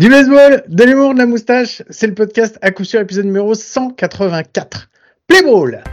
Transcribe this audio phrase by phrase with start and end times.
[0.00, 3.52] Du baseball, de l'humour, de la moustache, c'est le podcast à coup sûr épisode numéro
[3.52, 4.88] 184.
[5.26, 5.84] Play ball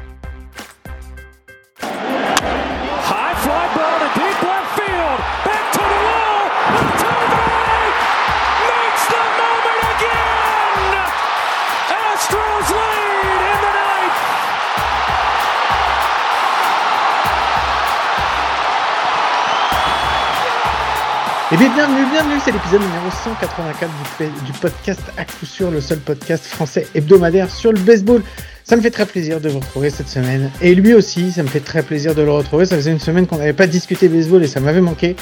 [21.58, 25.98] Bien bienvenue, bienvenue, c'est l'épisode numéro 184 du, du podcast à coup sûr, le seul
[25.98, 28.22] podcast français hebdomadaire sur le baseball.
[28.64, 30.52] Ça me fait très plaisir de vous retrouver cette semaine.
[30.62, 32.66] Et lui aussi, ça me fait très plaisir de le retrouver.
[32.66, 35.16] Ça faisait une semaine qu'on n'avait pas discuté baseball et ça m'avait manqué.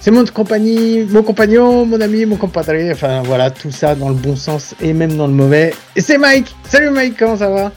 [0.00, 2.72] C'est mon compagnie, mon compagnon, mon ami, mon compadre.
[2.90, 5.74] Enfin voilà, tout ça dans le bon sens et même dans le mauvais.
[5.94, 7.70] Et c'est Mike Salut Mike, comment ça va?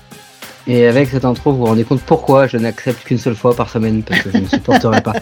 [0.68, 3.70] Et avec cette intro, vous vous rendez compte pourquoi je n'accepte qu'une seule fois par
[3.70, 5.14] semaine parce que je ne supporterai pas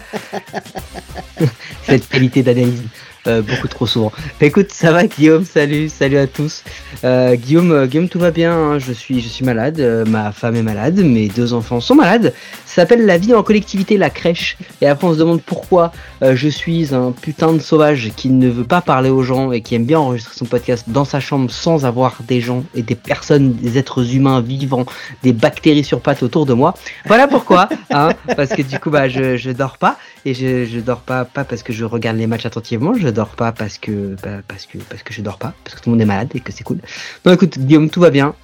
[1.82, 2.82] cette qualité d'analyse
[3.26, 4.12] euh, beaucoup trop souvent.
[4.40, 6.62] Écoute, ça va Guillaume Salut, salut à tous.
[7.04, 8.52] Euh, Guillaume, euh, Guillaume, tout va bien.
[8.52, 9.80] hein, je suis, je suis malade.
[9.80, 10.96] euh, ma femme est malade.
[10.98, 12.34] Mes deux enfants sont malades.
[12.74, 14.56] Ça s'appelle la vie en collectivité, la crèche.
[14.80, 18.48] Et après, on se demande pourquoi euh, je suis un putain de sauvage qui ne
[18.48, 21.52] veut pas parler aux gens et qui aime bien enregistrer son podcast dans sa chambre
[21.52, 24.86] sans avoir des gens et des personnes, des êtres humains vivants
[25.22, 26.74] des bactéries sur pattes autour de moi.
[27.06, 30.80] Voilà pourquoi, hein, parce que du coup, bah, je, je dors pas et je, je
[30.80, 34.16] dors pas pas parce que je regarde les matchs attentivement, je dors pas parce que
[34.20, 36.30] bah, parce que parce que je dors pas parce que tout le monde est malade
[36.34, 36.78] et que c'est cool.
[37.24, 38.34] Non, écoute, Guillaume, tout va bien.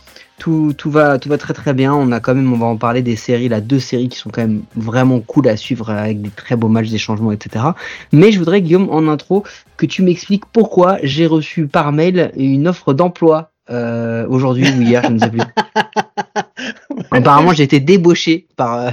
[0.41, 1.93] Tout, tout va tout va très très bien.
[1.93, 4.31] On a quand même, on va en parler des séries, là, deux séries qui sont
[4.31, 7.67] quand même vraiment cool à suivre avec des très beaux matchs, des changements, etc.
[8.11, 9.45] Mais je voudrais, Guillaume, en intro,
[9.77, 15.03] que tu m'expliques pourquoi j'ai reçu par mail une offre d'emploi euh, aujourd'hui ou hier,
[15.05, 15.43] je ne sais plus.
[17.11, 18.91] Apparemment, j'ai été débauché par, euh,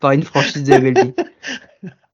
[0.00, 1.14] par une franchise de MLB.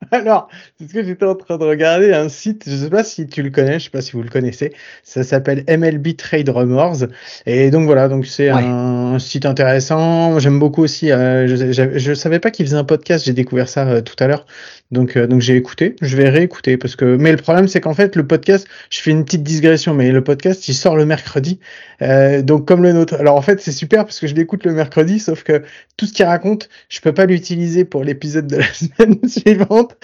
[0.12, 3.27] Alors, c'est ce que j'étais en train de regarder un site, je sais pas si
[3.27, 7.05] tu le connais, je sais pas si vous le connaissez, ça s'appelle MLB Trade Rumors.
[7.47, 8.63] Et donc voilà, donc c'est Ouais.
[8.63, 10.39] un, site intéressant.
[10.39, 11.11] J'aime beaucoup aussi.
[11.11, 14.17] euh, je, je, je savais pas qu'il faisait un podcast, j'ai découvert ça euh, tout
[14.19, 14.47] à l'heure.
[14.92, 17.17] Donc euh, donc j'ai écouté, je vais réécouter parce que.
[17.17, 20.23] Mais le problème c'est qu'en fait le podcast, je fais une petite digression, mais le
[20.23, 21.58] podcast il sort le mercredi,
[22.02, 23.14] euh, donc comme le nôtre.
[23.14, 25.63] Alors en fait c'est super parce que je l'écoute le mercredi, sauf que
[25.97, 29.97] tout ce qu'il raconte, je peux pas l'utiliser pour l'épisode de la semaine suivante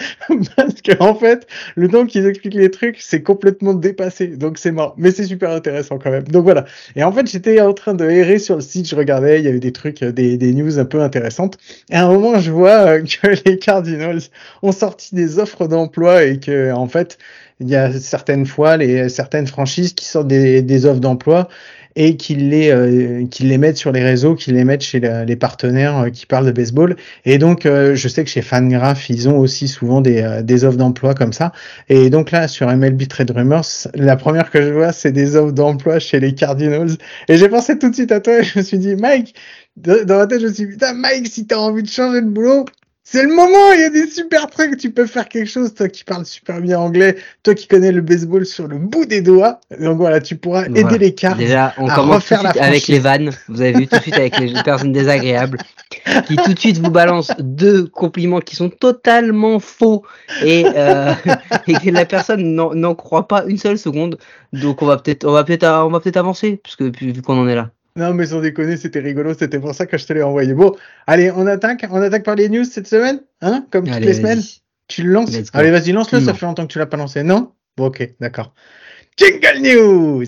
[0.55, 4.27] parce que en fait, le temps qu'ils expliquent les trucs, c'est complètement dépassé.
[4.27, 4.95] Donc c'est mort.
[4.97, 6.23] Mais c'est super intéressant quand même.
[6.23, 6.65] Donc voilà.
[6.95, 9.47] Et en fait, j'étais en train de errer sur le site, je regardais, il y
[9.47, 11.57] avait des trucs, euh, des, des news un peu intéressantes.
[11.89, 14.21] Et à un moment, je vois euh, que les Cardinals
[14.61, 17.17] ont sorti des offres d'emploi et que en fait,
[17.59, 21.47] il y a certaines fois les certaines franchises qui sortent des, offres d'emploi
[21.95, 25.99] et qui les euh, les mettent sur les réseaux, qui les mettent chez les partenaires
[25.99, 26.95] euh, qui parlent de baseball.
[27.25, 30.63] Et donc, euh, je sais que chez Fangraph, ils ont aussi souvent des, euh, des
[30.65, 31.51] offres d'emploi comme ça.
[31.89, 35.53] Et donc là, sur MLB Trade Rumors, la première que je vois, c'est des offres
[35.53, 36.97] d'emploi chez les Cardinals.
[37.27, 39.35] Et j'ai pensé tout de suite à toi et je me suis dit, Mike,
[39.77, 42.27] dans ma tête, je me suis dit, putain, Mike, si t'as envie de changer de
[42.27, 42.65] boulot,
[43.05, 45.89] c'est le moment, il y a des super trucs, tu peux faire quelque chose, toi
[45.89, 49.59] qui parles super bien anglais, toi qui connais le baseball sur le bout des doigts.
[49.77, 50.97] Donc voilà, tu pourras aider Voilà.
[50.97, 51.35] les Cards.
[51.35, 53.31] Déjà, on à commence tout la avec les vannes.
[53.49, 55.57] Vous avez vu tout de suite avec les personnes désagréables
[56.27, 60.03] qui tout de suite vous balancent deux compliments qui sont totalement faux
[60.41, 61.13] et, euh,
[61.67, 64.17] et que la personne n'en n'en croit pas une seule seconde.
[64.53, 67.47] Donc on va peut-être, on va peut-être, on va peut-être avancer puisque vu qu'on en
[67.49, 67.69] est là.
[67.95, 70.53] Non, mais sans déconner, c'était rigolo, c'était pour ça que je te l'ai envoyé.
[70.55, 74.07] Bon, allez, on attaque, on attaque par les news cette semaine, hein, comme toutes Allez,
[74.07, 74.41] les semaines.
[74.87, 75.29] Tu le lances.
[75.53, 77.51] Allez, vas-y, lance-le, ça fait longtemps que tu l'as pas lancé, non?
[77.77, 78.53] Bon, ok, d'accord.
[79.15, 80.25] Jingle News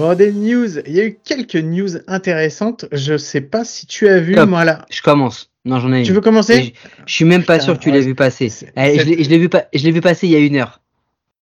[0.00, 2.86] Bon, des news, il y a eu quelques news intéressantes.
[2.90, 4.48] Je sais pas si tu as vu, Top.
[4.48, 4.86] moi là.
[4.90, 5.50] Je commence.
[5.66, 6.14] Non, j'en ai Tu une.
[6.14, 8.50] veux commencer Je, je suis même pas Putain, sûr que tu ouais, l'as vu passer.
[8.78, 10.56] Eh, je l'ai je l'ai vu, pas- je l'ai vu passer il y a une
[10.56, 10.80] heure.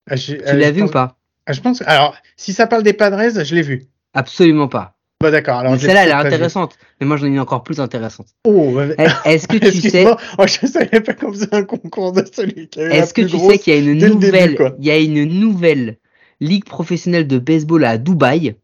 [0.07, 1.81] Ah, j'ai- Tu euh, l'as je vu pense- ou pas ah, Je pense.
[1.87, 3.87] Alors, si ça parle des Padres, je l'ai vu.
[4.13, 4.93] Absolument pas.
[5.19, 5.57] Bon, d'accord.
[5.57, 6.27] Alors, je Celle-là, elle est pas vu.
[6.27, 6.77] intéressante.
[7.01, 8.27] Mais moi, j'en ai une encore plus intéressante.
[8.45, 10.05] Oh, bah, Eh, Est-ce que tu sais.
[10.37, 13.57] Oh, je savais pas comme ça un concours de celui qui est-ce que tu sais
[13.57, 15.97] qu'il y a une début, nouvelle, il y a une nouvelle
[16.43, 18.55] ligue professionnelle de baseball à Dubaï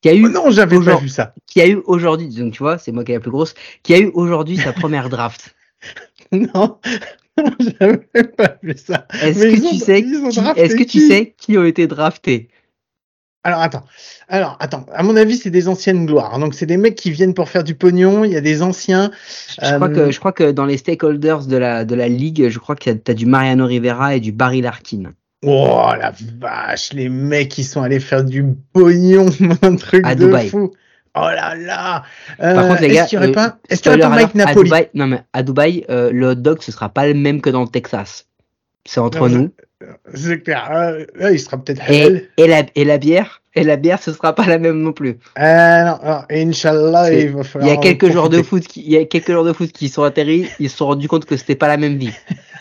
[0.00, 1.34] qui a eu, Oh non, j'avais pas Aujourd'hui- vu ça.
[1.46, 3.94] qui a eu aujourd'hui, donc tu vois, c'est moi qui ai la plus grosse, qui
[3.94, 5.54] a eu aujourd'hui sa première draft.
[6.32, 6.78] Non,
[7.80, 7.98] j'avais
[8.36, 9.06] pas vu ça.
[9.22, 12.48] Est-ce que ont- tu sais, qui- est-ce que tu sais qui ont été draftés?
[13.44, 13.84] Alors, attends.
[14.28, 14.86] Alors, attends.
[14.94, 16.38] À mon avis, c'est des anciennes gloires.
[16.38, 18.24] Donc, c'est des mecs qui viennent pour faire du pognon.
[18.24, 19.10] Il y a des anciens.
[19.60, 22.48] Je crois Euh, que, je crois que dans les stakeholders de la, de la ligue,
[22.48, 25.12] je crois que t'as as du Mariano Rivera et du Barry Larkin.
[25.44, 29.26] Oh la vache, les mecs ils sont allés faire du pognon,
[29.62, 30.48] un truc À de Dubaï.
[30.48, 30.72] fou.
[31.14, 32.04] Oh là là.
[32.38, 34.00] Par Euh, contre, les est-ce gars, qu'il y aurait euh, pas, est-ce qu'il y aurait
[34.02, 36.88] pas Mike à Napoli Dubaï, non mais à Dubaï, euh, le hot dog ce sera
[36.88, 38.26] pas le même que dans le Texas.
[38.86, 39.52] C'est entre Non, nous.
[40.14, 40.68] C'est clair.
[40.72, 44.32] Euh, là, il sera peut-être Et, la et la bière, et la bière ce sera
[44.34, 45.18] pas la même non plus.
[45.34, 47.70] Ah non, non, Inch'Allah, C'est- il va Il falloir.
[47.74, 49.88] y a quelques joueurs de foot qui, il y a quelques joueurs de foot qui
[49.88, 52.12] sont atterris, ils se sont rendus compte que c'était pas la même vie.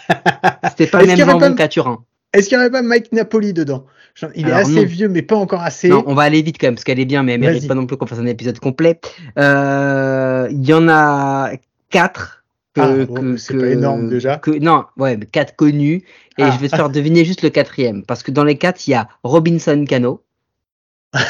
[0.70, 2.04] C'était pas le Est-ce même jambon qu'à Turin.
[2.34, 3.86] Est-ce qu'il n'y aurait pas Mike Napoli dedans?
[4.36, 4.84] Il est Alors, assez non.
[4.86, 5.88] vieux, mais pas encore assez.
[5.90, 7.68] Non, on va aller vite quand même parce qu'elle est bien, mais elle mérite Vas-y.
[7.68, 9.00] pas non plus qu'on fasse un épisode complet.
[9.40, 11.52] Euh, Il y en a
[11.90, 12.44] quatre.
[12.74, 14.38] Que, Ah, bon, que- c'est que- pas énorme, déjà.
[14.38, 16.04] que- non, ouais, mais quatre connus.
[16.38, 16.52] Et Ah.
[16.52, 18.04] je vais te faire deviner juste le quatrième.
[18.06, 20.24] Parce que dans les quatre, il y a Robinson Cano,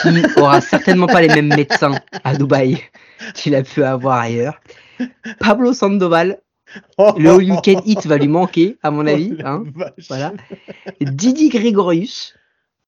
[0.03, 2.77] qui aura certainement pas les mêmes médecins à Dubaï
[3.33, 4.59] qu'il a pu avoir ailleurs.
[5.39, 6.37] Pablo Sandoval,
[6.97, 9.35] le All You Can Eat va lui manquer, à mon oh, avis.
[9.37, 9.63] la hein.
[10.09, 10.33] Voilà.
[11.01, 12.35] Didi Gregorius.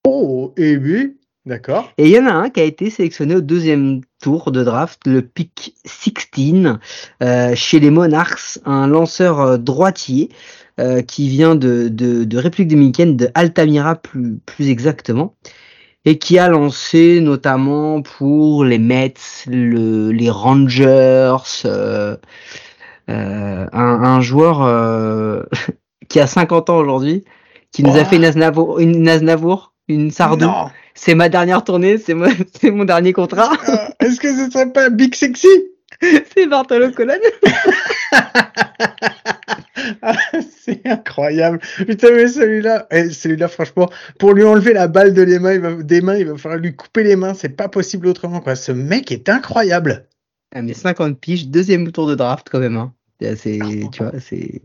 [0.05, 1.91] Oh, et oui, d'accord.
[1.97, 5.01] Et il y en a un qui a été sélectionné au deuxième tour de draft,
[5.05, 6.77] le pick 16,
[7.21, 10.29] euh, chez les Monarchs, un lanceur euh, droitier
[10.79, 15.35] euh, qui vient de, de, de République dominicaine, de Altamira plus, plus exactement,
[16.05, 19.13] et qui a lancé notamment pour les Mets,
[19.47, 22.17] le, les Rangers, euh,
[23.07, 25.43] un, un joueur euh,
[26.09, 27.23] qui a 50 ans aujourd'hui,
[27.71, 30.49] qui nous a fait une Aznavour, une, Aznavour, une Sardou.
[30.95, 33.51] C'est ma dernière tournée, c'est mon, dernier contrat.
[33.67, 35.47] Euh, Est-ce que ce serait pas Big Sexy?
[36.35, 37.13] C'est Bartolo Colon.
[40.01, 40.15] Ah,
[40.65, 41.59] C'est incroyable.
[41.77, 43.89] Putain, mais celui-là, eh, celui-là, franchement,
[44.19, 46.59] pour lui enlever la balle de les mains, il va, des mains, il va falloir
[46.59, 47.33] lui couper les mains.
[47.33, 48.55] C'est pas possible autrement, quoi.
[48.55, 50.07] Ce mec est incroyable.
[50.53, 52.77] Ah, mais 50 piges, deuxième tour de draft quand même.
[52.77, 52.93] Hein.
[53.35, 53.59] C'est,
[53.91, 54.61] tu vois, c'est.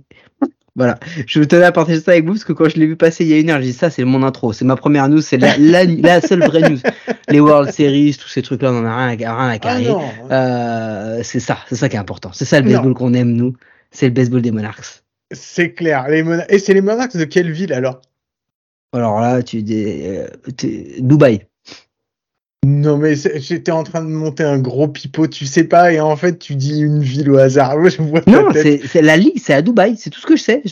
[0.75, 0.99] Voilà.
[1.27, 3.31] Je tenais à partager ça avec vous parce que quand je l'ai vu passer il
[3.31, 4.53] y a une heure, j'ai dit ça, c'est mon intro.
[4.53, 6.79] C'est ma première news, c'est la, la, la seule vraie news.
[7.29, 9.89] Les World Series, tous ces trucs-là, on en a rien, à- rien à Ah carrer.
[10.31, 12.31] Euh, c'est ça, c'est ça qui est important.
[12.33, 13.55] C'est ça le baseball qu'on aime, nous.
[13.91, 15.03] C'est le baseball des Monarchs.
[15.33, 16.07] C'est clair.
[16.09, 18.01] Les Et c'est les Monarchs de quelle ville alors?
[18.93, 19.85] Alors là, tu dis.
[20.07, 20.27] euh,
[21.01, 21.41] Dubaï.
[22.67, 26.17] Non, mais j'étais en train de monter un gros pipeau, tu sais pas, et en
[26.17, 27.77] fait, tu dis une ville au hasard.
[27.89, 30.43] Je vois Non, c'est c'est la ligue, c'est à Dubaï, c'est tout ce que je
[30.43, 30.63] sais.
[30.65, 30.71] Je-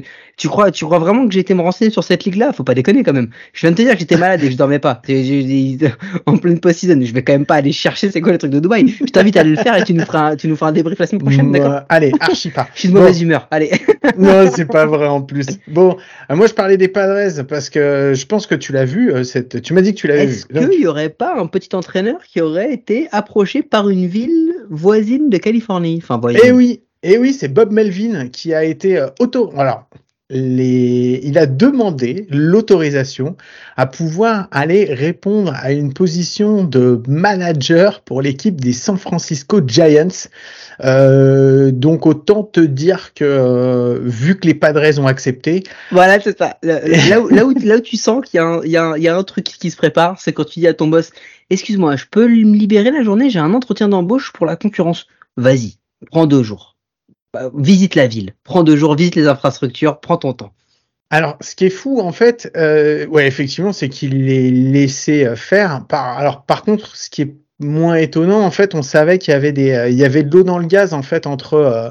[0.00, 0.02] je-
[0.36, 2.52] tu crois, tu crois vraiment que j'ai été me renseigner sur cette ligue-là?
[2.52, 3.30] Faut pas déconner quand même.
[3.54, 5.00] Je viens de te dire que j'étais malade et que je dormais pas.
[6.26, 8.60] En pleine post-season, je vais quand même pas aller chercher c'est quoi le truc de
[8.60, 8.88] Dubaï.
[8.88, 10.72] Je t'invite à aller le faire et tu nous feras, un- tu nous feras un
[10.72, 11.80] débrief la semaine prochaine, d'accord?
[11.88, 12.68] Allez, archi pas.
[12.74, 13.00] Je suis de Bon.
[13.00, 13.48] mauvaise humeur.
[13.50, 13.70] Allez.
[14.18, 15.46] Non, c'est pas vrai en plus.
[15.68, 15.96] Bon,
[16.30, 19.12] euh, moi je parlais des Padres parce que je pense que tu l'as vu.
[19.12, 19.60] euh, cette...
[19.62, 20.32] Tu m'as dit que tu l'avais vu.
[20.34, 24.52] Est-ce qu'il y aurait pas un petit entraîneur qui aurait été approché par une ville
[24.70, 25.98] voisine de Californie?
[26.02, 26.40] Enfin, voisine.
[26.44, 29.50] Eh oui, eh oui, c'est Bob Melvin qui a été euh, auto.
[29.56, 29.88] Alors,
[30.30, 31.20] les...
[31.22, 33.36] il a demandé l'autorisation
[33.76, 40.08] à pouvoir aller répondre à une position de manager pour l'équipe des San Francisco Giants.
[40.84, 46.36] Euh, donc autant te dire que euh, vu que les Padres ont accepté, Voilà, c'est
[46.36, 46.58] ça.
[46.62, 49.02] Là, là où, là, où, là où tu sens qu'il y, y, a un- il
[49.02, 51.10] y a un truc qui se prépare, c'est quand tu dis à ton boss
[51.50, 55.06] Excuse-moi, je peux me libérer la journée, j'ai un entretien d'embauche pour la concurrence.
[55.36, 55.76] Vas-y,
[56.10, 56.75] prends deux jours.
[57.36, 60.52] Bah, Visite la ville, prends deux jours, visite les infrastructures, prends ton temps.
[61.10, 65.84] Alors, ce qui est fou, en fait, euh, ouais, effectivement, c'est qu'il les laissé faire.
[65.86, 69.34] Par, alors, par contre, ce qui est moins étonnant, en fait, on savait qu'il y
[69.34, 71.90] avait des, euh, il y avait de l'eau dans le gaz, en fait, entre euh,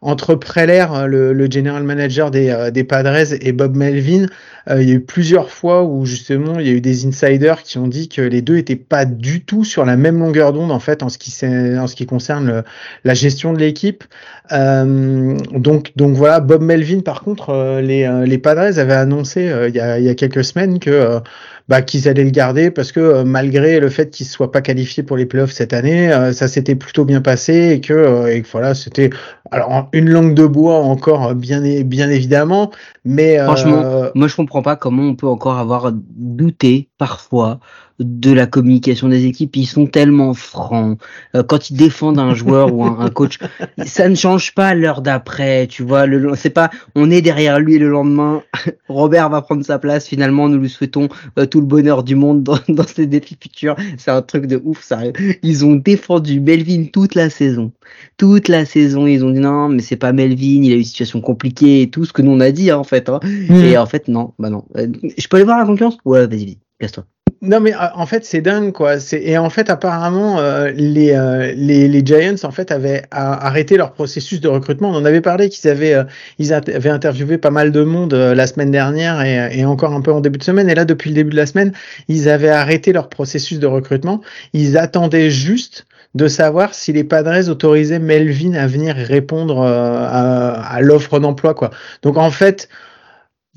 [0.00, 4.26] entre Preller, le, le general manager des, euh, des Padres, et Bob Melvin.
[4.70, 7.62] Euh, il y a eu plusieurs fois où justement, il y a eu des insiders
[7.62, 10.70] qui ont dit que les deux étaient pas du tout sur la même longueur d'onde,
[10.70, 12.62] en fait, en ce qui, en ce qui concerne le-
[13.04, 14.04] la gestion de l'équipe.
[14.52, 19.48] Euh, donc, donc voilà, Bob Melvin, par contre, euh, les, euh, les Padres avaient annoncé
[19.48, 21.20] euh, il, y a, il y a quelques semaines que euh,
[21.68, 24.62] bah, qu'ils allaient le garder parce que euh, malgré le fait qu'il ne soit pas
[24.62, 28.34] qualifié pour les playoffs cette année, euh, ça s'était plutôt bien passé et que, euh,
[28.34, 29.10] et que voilà, c'était
[29.50, 32.70] alors une langue de bois encore bien, bien évidemment,
[33.04, 37.60] mais Franchement, Moi, je comprends pas comment on peut encore avoir douté parfois
[37.98, 39.56] de la communication des équipes.
[39.56, 40.98] Ils sont tellement francs.
[41.34, 43.38] Euh, quand ils défendent un joueur ou un, un coach,
[43.84, 45.66] ça ne change pas l'heure d'après.
[45.66, 48.42] Tu vois, le, c'est pas, on est derrière lui le lendemain.
[48.88, 50.06] Robert va prendre sa place.
[50.06, 53.76] Finalement, nous lui souhaitons euh, tout le bonheur du monde dans, dans ses défis futurs.
[53.96, 55.00] C'est un truc de ouf, ça.
[55.42, 57.72] Ils ont défendu Melvin toute la saison.
[58.16, 60.62] Toute la saison, ils ont dit non, mais c'est pas Melvin.
[60.62, 62.78] Il a eu une situation compliquée et tout ce que nous on a dit hein,
[62.78, 63.08] en fait.
[63.08, 63.20] Hein.
[63.22, 63.54] hmm.
[63.64, 64.64] Et en fait, non, bah non.
[64.76, 64.86] Euh,
[65.16, 65.98] je peux aller voir la concurrence?
[66.04, 67.04] Ouais, vas-y, vas-y, casse-toi.
[67.40, 68.94] Non mais euh, en fait c'est dingue quoi.
[69.12, 73.92] Et en fait apparemment euh, les, euh, les les Giants en fait avaient arrêté leur
[73.92, 74.90] processus de recrutement.
[74.90, 76.02] On en avait parlé qu'ils avaient euh,
[76.38, 80.00] ils avaient interviewé pas mal de monde euh, la semaine dernière et, et encore un
[80.00, 80.68] peu en début de semaine.
[80.68, 81.72] Et là depuis le début de la semaine
[82.08, 84.20] ils avaient arrêté leur processus de recrutement.
[84.52, 90.80] Ils attendaient juste de savoir si les Padres autorisaient Melvin à venir répondre euh, à
[90.80, 91.70] l'offre d'emploi quoi.
[92.02, 92.68] Donc en fait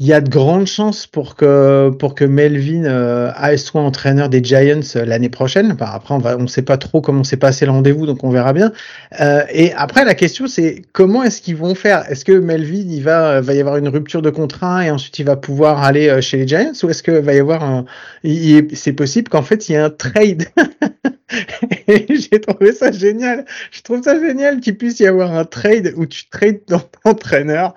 [0.02, 4.44] il y a de grandes chances pour que pour que Melvin euh, soit entraîneur des
[4.44, 5.78] Giants euh, l'année prochaine.
[5.80, 8.72] Après, on on sait pas trop comment s'est passé le rendez-vous, donc on verra bien.
[9.20, 12.10] Euh, et après, la question c'est comment est-ce qu'ils vont faire?
[12.10, 15.26] Est-ce que Melvin il va va y avoir une rupture de contrat et ensuite il
[15.26, 16.74] va pouvoir aller euh, chez les Giants?
[16.82, 17.86] Ou est-ce que va y avoir un
[18.74, 20.46] C'est possible qu'en fait il y ait un trade?
[21.88, 23.46] Et j'ai trouvé ça génial.
[23.72, 27.74] Je trouve ça génial qu'il puisse y avoir un trade où tu trades ton entraîneur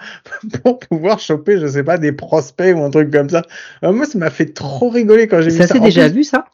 [0.63, 3.43] pour pouvoir choper, je sais pas, des prospects ou un truc comme ça.
[3.83, 5.75] Euh, moi, ça m'a fait trop rigoler quand j'ai vu Ça ça.
[5.75, 6.47] s'est déjà plus- vu ça?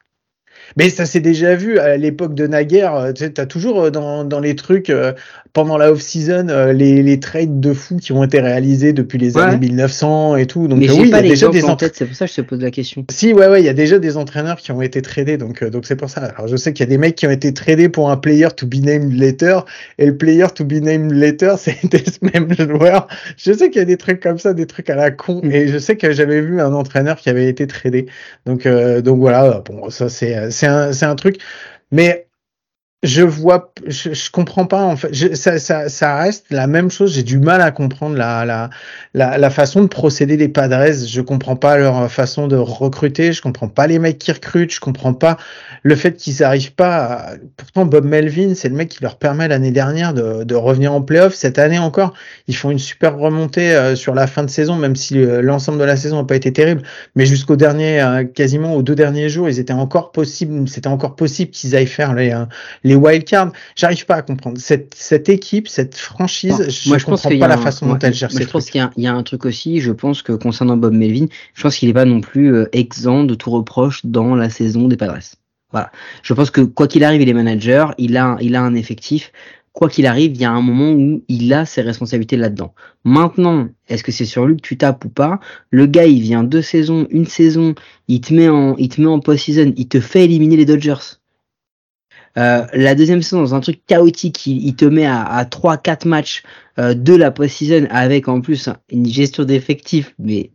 [0.76, 2.94] Mais ça s'est déjà vu à l'époque de naguère.
[2.94, 5.12] euh, Tu t'as toujours euh, dans, dans les trucs euh,
[5.52, 9.36] pendant la off-season euh, les, les trades de fous qui ont été réalisés depuis les
[9.36, 9.42] Ouais.
[9.42, 10.68] années 1900 et tout.
[10.68, 12.36] Donc Mais oui, il y a déjà des en tête, c'est pour ça que je
[12.36, 13.04] te pose la question.
[13.10, 15.70] si, ouais, ouais, il y a déjà des entraîneurs qui ont été tradés, donc euh,
[15.70, 16.20] donc c'est pour ça.
[16.36, 18.48] Alors je sais qu'il y a des mecs qui ont été tradés pour un player
[18.56, 19.64] to be named later,
[19.98, 23.08] et le player to be named later, c'était ce même joueur.
[23.36, 25.50] Je sais qu'il y a des trucs comme ça, des trucs à la con, Mm.
[25.52, 28.06] et je sais que j'avais vu un entraîneur qui avait été tradé.
[28.46, 31.40] Donc donc voilà, bon, ça c'est c'est un un truc,
[31.90, 32.29] mais
[33.02, 35.08] je vois, je, je comprends pas en fait.
[35.14, 37.14] Je- ça, ça, ça reste la même chose.
[37.14, 38.68] J'ai du mal à comprendre la, la,
[39.14, 40.92] la, la façon de procéder des Padres.
[41.06, 43.32] Je comprends pas leur façon de recruter.
[43.32, 44.74] Je comprends pas les mecs qui recrutent.
[44.74, 45.38] Je comprends pas
[45.82, 47.28] le fait qu'ils arrivent pas.
[47.56, 51.00] Pourtant, Bob Melvin, c'est le mec qui leur permet l'année dernière de, de revenir en
[51.00, 51.32] playoff.
[51.32, 52.12] Cette année encore,
[52.48, 55.78] ils font une super remontée euh, sur la fin de saison, même si euh, l'ensemble
[55.78, 56.82] de la saison n'a pas été terrible.
[57.16, 60.68] Mais jusqu'au dernier, euh, quasiment aux deux derniers jours, ils étaient encore possible.
[60.68, 63.52] C'était encore possible qu'ils aillent faire les les wildcards.
[63.76, 66.56] J'arrive pas à comprendre cette, cette équipe, cette franchise.
[66.68, 68.14] Je moi, je pense comprends qu'il y pas a la un- façon moi, dont elle
[68.14, 69.80] gère moi, ces je pense qu'il y, a un- il y a un truc aussi,
[69.80, 73.24] je pense que concernant Bob Melvin, je pense qu'il n'est pas non plus euh, exempt
[73.24, 75.18] de tout reproche dans la saison des Padres.
[75.72, 75.92] Voilà.
[76.22, 79.30] Je pense que quoi qu'il arrive, il est manager, il a, il a un effectif.
[79.72, 82.74] Quoi qu'il arrive, il y a un moment où il a ses responsabilités là-dedans.
[83.04, 85.38] Maintenant, est-ce que c'est sur lui que tu tapes ou pas?
[85.70, 87.76] Le gars, il vient deux saisons, une saison,
[88.08, 91.19] il te met en, il te met en post-season, il te fait éliminer les Dodgers.
[92.38, 96.06] Euh, la deuxième saison, dans un truc chaotique, il, il te met à, à 3-4
[96.06, 96.42] matchs
[96.78, 100.50] euh, de la post-season avec en plus une gestion d'effectifs, mais,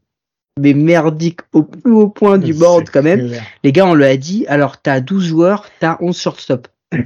[0.60, 3.28] mais merdique au plus haut point du board quand même.
[3.28, 3.44] clair.
[3.64, 6.68] Les gars, on lui a dit, alors t'as 12 joueurs, t'as 11 shortstop.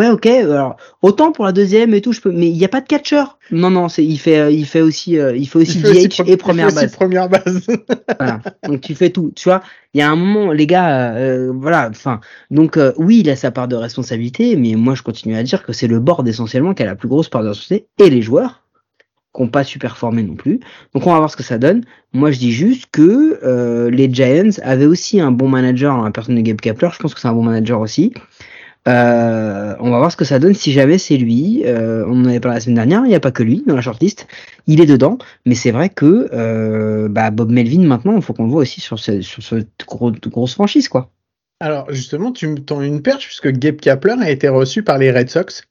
[0.00, 0.26] ouais, ok.
[0.26, 2.32] Alors, autant pour la deuxième et tout, je peux.
[2.32, 3.22] Mais il n'y a pas de catcher.
[3.50, 5.88] Non, non, c'est il fait, euh, il fait aussi, euh, il fait aussi Il fait
[5.90, 6.96] aussi DH et il première fait aussi base.
[6.96, 7.66] première base.
[8.18, 8.40] Voilà.
[8.66, 9.32] Donc tu fais tout.
[9.36, 9.62] Tu vois,
[9.94, 11.88] il y a un moment, les gars, euh, voilà.
[11.90, 15.42] Enfin, donc euh, oui, il a sa part de responsabilité, mais moi je continue à
[15.42, 18.10] dire que c'est le board essentiellement qui a la plus grosse part de responsabilité et
[18.10, 18.62] les joueurs
[19.34, 20.58] qui n'ont pas super formé non plus.
[20.92, 21.84] Donc on va voir ce que ça donne.
[22.12, 26.10] Moi je dis juste que euh, les Giants avaient aussi un bon manager en la
[26.10, 26.88] personne de Gabe Kapler.
[26.92, 28.12] Je pense que c'est un bon manager aussi.
[28.88, 31.62] Euh, on va voir ce que ça donne si jamais c'est lui.
[31.66, 33.74] Euh, on en avait parlé la semaine dernière, il n'y a pas que lui dans
[33.76, 34.26] la shortlist.
[34.66, 38.44] Il est dedans, mais c'est vrai que euh, bah, Bob Melvin maintenant, il faut qu'on
[38.44, 40.88] le voit aussi sur, sur cette gros- grosse franchise.
[40.88, 41.10] quoi.
[41.60, 45.12] Alors justement, tu me tends une perche puisque Gabe Kapler a été reçu par les
[45.12, 45.62] Red Sox,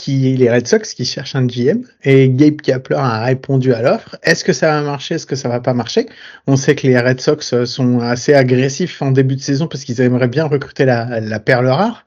[0.00, 4.16] qui les Red Sox qui cherchent un GM et Gabe Kapler a répondu à l'offre.
[4.22, 5.16] Est-ce que ça va marcher?
[5.16, 6.06] Est-ce que ça va pas marcher?
[6.46, 9.84] On sait que les Red Sox euh, sont assez agressifs en début de saison parce
[9.84, 12.04] qu'ils aimeraient bien recruter la, la perle rare.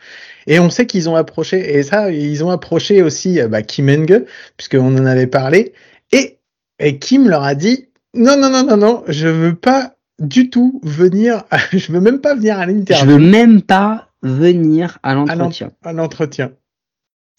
[0.48, 3.88] Et on sait qu'ils ont approché, et ça, ils ont approché aussi euh, bah, Kim
[3.90, 4.24] Enge,
[4.58, 5.74] puisqu'on en avait parlé,
[6.12, 6.40] et,
[6.80, 10.82] et Kim leur a dit, non, non, non, non, non, je veux pas du tout
[10.84, 15.14] venir, je veux même pas venir à Je l'interview, veux même pas venir à à
[15.16, 15.72] l'en- l'entretien.
[15.86, 16.52] à l'entretien.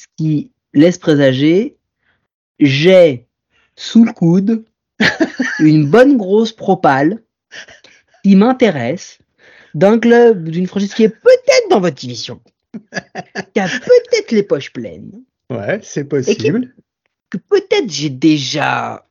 [0.05, 1.77] Ce qui laisse présager,
[2.59, 3.27] j'ai
[3.77, 4.65] sous le coude
[5.59, 7.23] une bonne grosse propale
[8.23, 9.19] qui m'intéresse
[9.75, 12.41] d'un club, d'une franchise qui est peut-être dans votre division,
[13.55, 15.23] qui a peut-être les poches pleines.
[15.51, 16.75] Ouais, c'est possible.
[17.31, 19.05] que peut-être j'ai déjà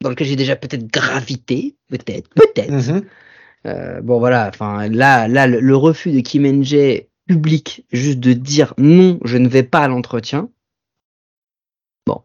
[0.00, 2.70] dans lequel j'ai déjà peut-être gravité, peut-être, peut-être.
[2.70, 3.04] Mhm.
[3.66, 8.32] Euh, bon voilà, enfin là, là le, le refus de Kim Ng public, juste de
[8.32, 10.48] dire non, je ne vais pas à l'entretien.
[12.08, 12.22] Bon,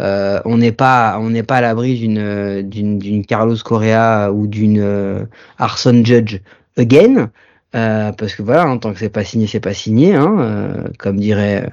[0.00, 4.48] euh, on n'est pas, on n'est pas à l'abri d'une, d'une, d'une Carlos Correa ou
[4.48, 5.24] d'une euh,
[5.58, 6.40] Arson Judge
[6.76, 7.30] again,
[7.76, 11.20] euh, parce que voilà, en tant que c'est pas signé, c'est pas signé, hein, comme
[11.20, 11.70] dirait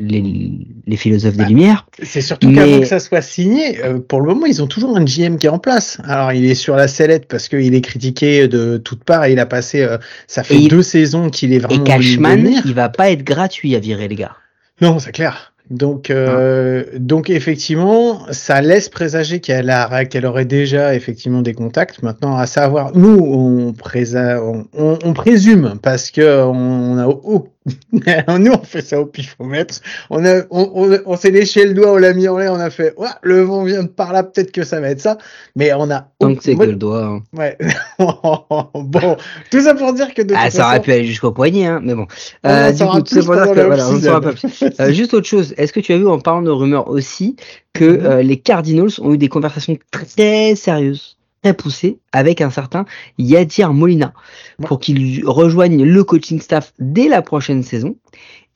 [0.00, 1.86] les, les philosophes Bah, des Lumières.
[2.02, 4.96] C'est surtout Mais- qu'avant que ça soit signé, euh, pour le moment, ils ont toujours
[4.96, 5.98] un GM qui est en place.
[6.04, 9.38] Alors, il est sur la sellette parce qu'il est critiqué de toutes parts et il
[9.38, 11.84] a passé, euh, ça fait Et il- deux saisons qu'il est Et vraiment.
[11.84, 12.62] Cashman, voulu devenir.
[12.66, 14.32] il va pas être gratuit à virer les gars.
[14.80, 15.52] Non, c'est clair.
[15.70, 22.02] Donc, euh, donc effectivement, ça laisse présager qu'elle a, qu'elle aurait déjà effectivement des contacts.
[22.02, 27.48] Maintenant, à savoir, nous, on, présa, on, on- on présume parce que on a, au-
[28.38, 29.76] nous, on fait ça au pifomètre.
[30.10, 32.58] On a, on, on, on s'est léché le doigt, on l'a mis en l'air, on
[32.58, 35.18] a fait, ouais, le vent vient de par là, peut-être que ça va être ça.
[35.54, 36.08] Mais on a.
[36.18, 37.04] Tant que c'est que le doigt.
[37.04, 37.22] hein.
[37.36, 37.56] Ouais.
[37.98, 39.16] bon,
[39.50, 41.80] tout ça pour dire que de Ah, toute ça aurait pu aller jusqu'au poignet, hein,
[41.82, 42.06] mais bon.
[42.44, 43.92] On Euh, en du saura coup, plus c'est pour dire pendant que le voilà, on
[43.92, 44.70] ne saura pas off-season.
[44.70, 44.80] plus.
[44.80, 47.36] Euh, juste autre chose, est-ce que tu as vu en parlant de rumeurs aussi
[47.72, 48.06] que Mhm.
[48.06, 52.84] euh, les Cardinals ont eu des conversations très sérieuses, très poussées avec un certain
[53.18, 54.12] Yadir Molina
[54.64, 57.96] pour qu'il rejoigne le coaching staff dès la prochaine saison.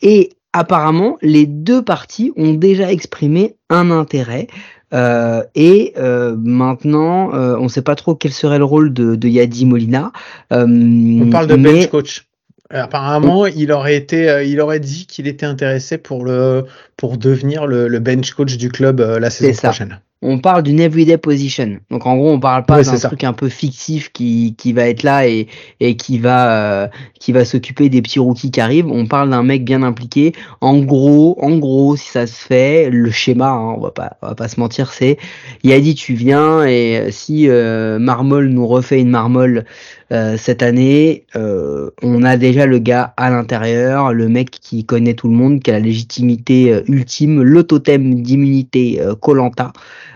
[0.03, 4.47] Et apparemment, les deux parties ont déjà exprimé un intérêt.
[4.95, 9.17] Euh, et euh, maintenant, euh, on ne sait pas trop quel serait le rôle de,
[9.17, 10.13] de Yadi Molina.
[10.53, 12.27] Euh, On parle de mais- bench coach.
[12.71, 16.65] Apparemment, il aurait été, euh, il aurait dit qu'il était intéressé pour le,
[16.97, 20.01] pour devenir le, le bench coach du club euh, la saison prochaine.
[20.23, 21.79] On parle d'une everyday position.
[21.91, 24.89] Donc en gros, on parle pas Ouais, d'un truc un peu fictif qui, qui va
[24.89, 25.47] être là et,
[25.81, 26.51] et qui va
[26.85, 26.89] euh,
[27.21, 28.91] qui va s'occuper des petits rookies qui arrivent.
[28.91, 30.33] On parle d'un mec bien impliqué.
[30.61, 34.29] En gros, en gros, si ça se fait, le schéma, hein, on va pas on
[34.29, 35.19] va pas se mentir, c'est
[35.63, 39.65] il a dit tu viens et si euh, Marmol nous refait une Marmol
[40.13, 45.15] euh, cette année, euh, on a déjà le gars à l'intérieur, le mec qui connaît
[45.15, 49.73] tout le monde, qui a la légitimité euh, ultime, le totem d'immunité Colanta.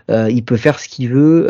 [0.09, 1.47] Il peut faire ce qu'il veut.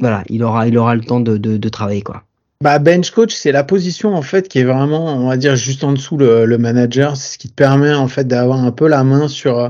[0.00, 2.22] voilà, il aura, il aura le temps de, de, travailler quoi.
[2.62, 5.84] Bah, bench coach, c'est la position en fait qui est vraiment, on va dire, juste
[5.84, 7.16] en dessous le, le manager.
[7.16, 9.68] C'est ce qui te permet en fait d'avoir un peu la main sur,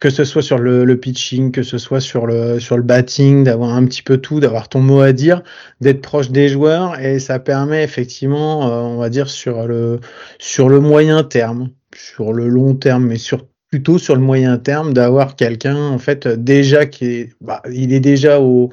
[0.00, 3.44] que ce soit sur le, le pitching, que ce soit sur le, sur le batting,
[3.44, 5.42] d'avoir un petit peu tout, d'avoir ton mot à dire,
[5.80, 7.00] d'être proche des joueurs.
[7.00, 10.00] Et ça permet effectivement, euh, on va dire, sur le,
[10.38, 14.92] sur le moyen terme, sur le long terme, mais sur plutôt sur le moyen terme,
[14.92, 18.70] d'avoir quelqu'un en fait déjà qui est, bah, il est déjà au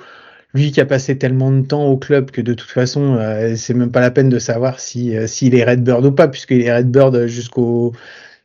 [0.53, 3.74] lui qui a passé tellement de temps au club que de toute façon, euh, c'est
[3.74, 6.72] même pas la peine de savoir si euh, s'il est Redbird ou pas, puisqu'il est
[6.74, 7.94] Redbird jusqu'au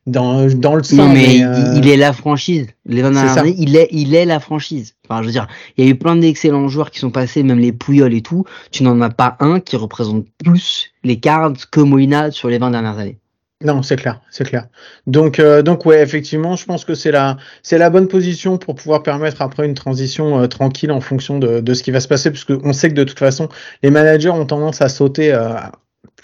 [0.08, 0.96] dans, dans le sang.
[0.96, 2.66] Non mais, il- euh, il, est la franchise.
[2.86, 4.94] Les 20 c'est dernières années, il est, il est la franchise.
[5.08, 7.58] Enfin, je veux dire, il y a eu plein d'excellents joueurs qui sont passés, même
[7.58, 8.44] les Pouyols et tout.
[8.70, 12.70] Tu n'en as pas un qui représente plus les Cards que Molina sur les 20
[12.72, 13.18] dernières années.
[13.64, 14.68] Non, c'est clair, c'est clair.
[15.08, 18.76] Donc, euh, donc ouais, effectivement, je pense que c'est la, c'est la bonne position pour
[18.76, 22.06] pouvoir permettre après une transition euh, tranquille en fonction de, de ce qui va se
[22.06, 23.48] passer, parce qu'on sait que de toute façon,
[23.82, 25.54] les managers ont tendance à sauter euh,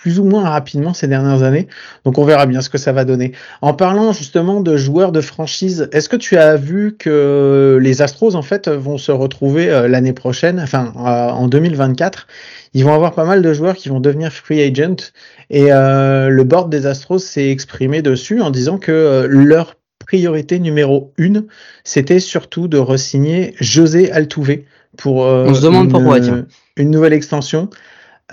[0.04, 1.66] plus ou moins rapidement ces dernières années.
[2.04, 3.32] Donc, on verra bien ce que ça va donner.
[3.62, 8.34] En parlant justement de joueurs de franchise, est-ce que tu as vu que les Astros
[8.34, 12.26] en fait vont se retrouver euh, l'année prochaine, enfin euh, en 2024,
[12.74, 15.10] ils vont avoir pas mal de joueurs qui vont devenir free agent.
[15.48, 21.14] Et euh, le board des Astros s'est exprimé dessus en disant que leur priorité numéro
[21.16, 21.46] une,
[21.82, 24.64] c'était surtout de resigner José Altuve
[24.98, 26.46] pour euh, On se demande une, pourquoi, tiens.
[26.76, 27.70] une nouvelle extension.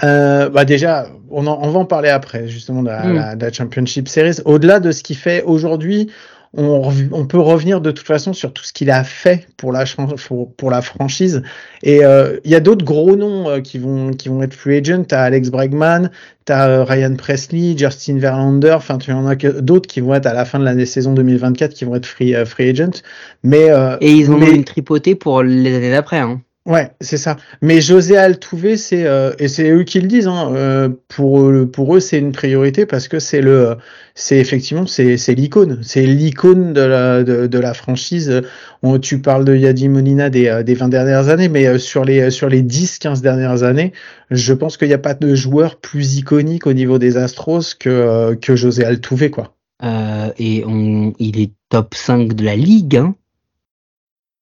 [0.04, 3.14] Euh, bah déjà, on, en- on va en parler après, justement, de la, Mm.
[3.16, 4.38] la- de la Championship Series.
[4.46, 6.10] Au-delà de ce qu'il fait aujourd'hui,
[6.54, 9.86] on, on peut revenir de toute façon sur tout ce qu'il a fait pour la,
[10.28, 11.44] pour, pour la franchise.
[11.82, 14.78] Et euh, il y a d'autres gros noms euh, qui vont qui vont être free
[14.80, 15.04] agent.
[15.08, 16.10] T'as Alex Bregman,
[16.44, 18.72] t'as euh, Ryan Presley, Justin Verlander.
[18.74, 21.74] Enfin, tu en as d'autres qui vont être à la fin de la saison 2024
[21.74, 23.02] qui vont être free euh, free agent.
[23.44, 26.18] Mais euh, Et ils en mais- ont une tripotée pour les années d'après.
[26.20, 26.42] Hein.
[26.68, 27.38] Ouais, c'est ça.
[27.64, 30.28] Mais José Altuve, c'est euh, et c'est eux qui le disent.
[30.28, 33.78] Hein, euh, pour eux- pour eux, c'est une priorité parce que c'est le,
[34.14, 38.44] c'est effectivement c'est c'est l'icône, c'est l'icône de la de, de la franchise.
[38.84, 42.06] On, tu parles de Yadi Molina des euh, des 20 dernières années, mais euh, sur
[42.06, 43.92] les sur les 10-15 dernières années,
[44.30, 47.90] je pense qu'il n'y a pas de joueur plus iconique au niveau des Astros que
[47.90, 49.56] euh, que José Altuve, quoi.
[49.84, 53.16] Euh, et on, il est top 5 de la ligue hein,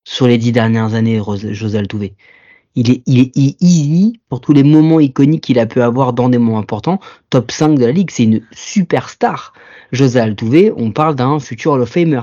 [0.03, 2.11] sur les 10 dernières années, José Altuve.
[2.75, 5.81] Il est, il est il est easy pour tous les moments iconiques qu'il a pu
[5.81, 6.99] avoir dans des moments importants.
[7.29, 9.53] Top 5 de la ligue, c'est une superstar.
[9.91, 12.21] José Altuve, on parle d'un futur Hall of Famer.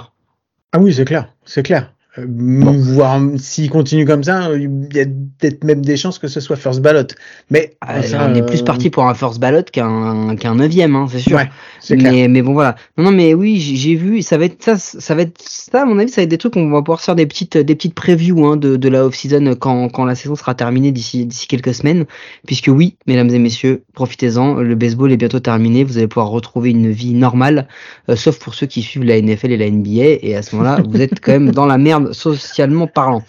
[0.73, 1.93] Ah oui, c'est clair, c'est clair.
[2.19, 6.41] Euh, Voir s'il continue comme ça, il y a peut-être même des chances que ce
[6.41, 7.07] soit first ballot.
[7.51, 10.97] Mais Ah, ça, on est euh, plus parti pour un first ballot qu'un qu'un neuvième,
[10.97, 11.37] hein, c'est sûr.
[11.37, 11.49] Ouais,
[11.81, 12.29] c'est clair.
[12.29, 12.77] mais, bon voilà.
[12.97, 14.23] Non, non, mais oui, j'ai vu.
[14.23, 15.83] Ça va être ça, ça va être ça.
[15.83, 16.57] À mon avis, ça va être des trucs.
[16.57, 19.89] On va pouvoir faire des petites, des petites previews hein, de, de la off-season quand,
[19.89, 22.07] quand la saison sera terminée d'ici, d'ici quelques semaines.
[22.47, 24.55] Puisque oui, mesdames et messieurs, profitez-en.
[24.55, 25.85] Le baseball est bientôt terminé.
[25.85, 27.69] Vous allez pouvoir retrouver une vie normale,
[28.09, 30.19] euh, sauf pour ceux qui suivent la NFL et la NBA.
[30.23, 33.23] Et à ce moment-là, vous êtes quand même dans la merde socialement parlant.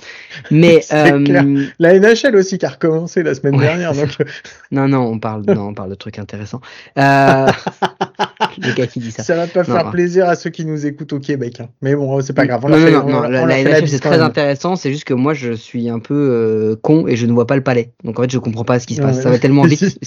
[0.51, 1.43] Mais euh, clair.
[1.79, 3.93] La NHL aussi qui a recommencé la semaine Ouais, dernière.
[3.93, 4.09] Donc,
[4.71, 6.61] non, non, on parle, non, on parle de trucs intéressants.
[6.97, 7.47] Euh...
[8.59, 9.23] le gars qui dit ça.
[9.23, 9.91] ça va pas faire Non.
[9.91, 11.59] plaisir à ceux qui nous écoutent au Québec.
[11.59, 11.67] hein.
[11.81, 12.61] Mais bon, c'est pas grave.
[12.63, 13.79] On non, leur non, fait- non, on non, leur- la, on leur la fait la
[13.81, 17.15] NHL c'est très intéressant, c'est juste que moi je suis un peu euh, con et
[17.15, 17.91] je ne vois pas le palais.
[18.03, 19.21] Donc en fait je comprends pas ce qui se passe.
[19.21, 19.97] Ça va tellement vite.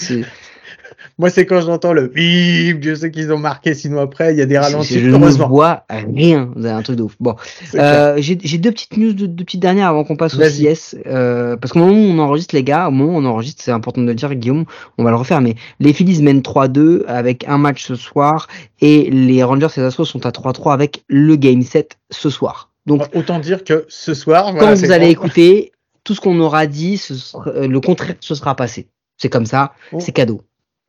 [1.20, 4.42] Moi, c'est quand j'entends le bip, je sais qu'ils ont marqué, sinon après, il y
[4.42, 4.98] a des ralentis.
[4.98, 6.50] Je ne vois rien.
[6.60, 7.14] C'est un truc de ouf.
[7.20, 7.36] Bon,
[7.74, 10.38] euh, j'ai deux petites news, deux, deux petites dernières avant qu'on passe au.
[10.40, 10.96] CS.
[11.06, 13.70] Euh, parce qu'au moment où on enregistre, les gars, au moment où on enregistre, c'est
[13.70, 14.64] important de le dire, Guillaume,
[14.96, 15.40] on va le refaire.
[15.42, 18.48] Mais les Phillies mènent 3-2 avec un match ce soir
[18.80, 22.70] et les Rangers et les Astros sont à 3-3 avec le game 7 ce soir.
[22.86, 25.12] Donc Autant dire que ce soir, quand voilà, vous allez bon.
[25.12, 28.88] écouter, tout ce qu'on aura dit, ce sera- euh, le contraire se sera passé.
[29.18, 30.00] C'est comme ça, Bon.
[30.00, 30.40] c'est cadeau.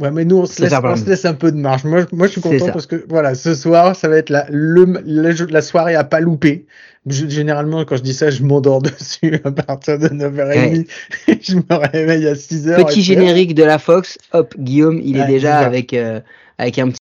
[0.02, 1.84] Ouais, mais nous, on se, laisse, on se laisse un peu de marge.
[1.84, 5.00] Moi, moi je suis content parce que, voilà, ce soir, ça va être la, le,
[5.06, 6.66] la, la soirée à pas louper.
[7.08, 10.88] Je- généralement, quand je dis ça, je m'endors dessus à partir de 9h30.
[11.42, 12.80] je me réveille à 6h.
[12.80, 16.20] et Petit générique de la Fox, hop, Guillaume, il est Ouais, déjà avec, euh,
[16.58, 16.98] avec un petit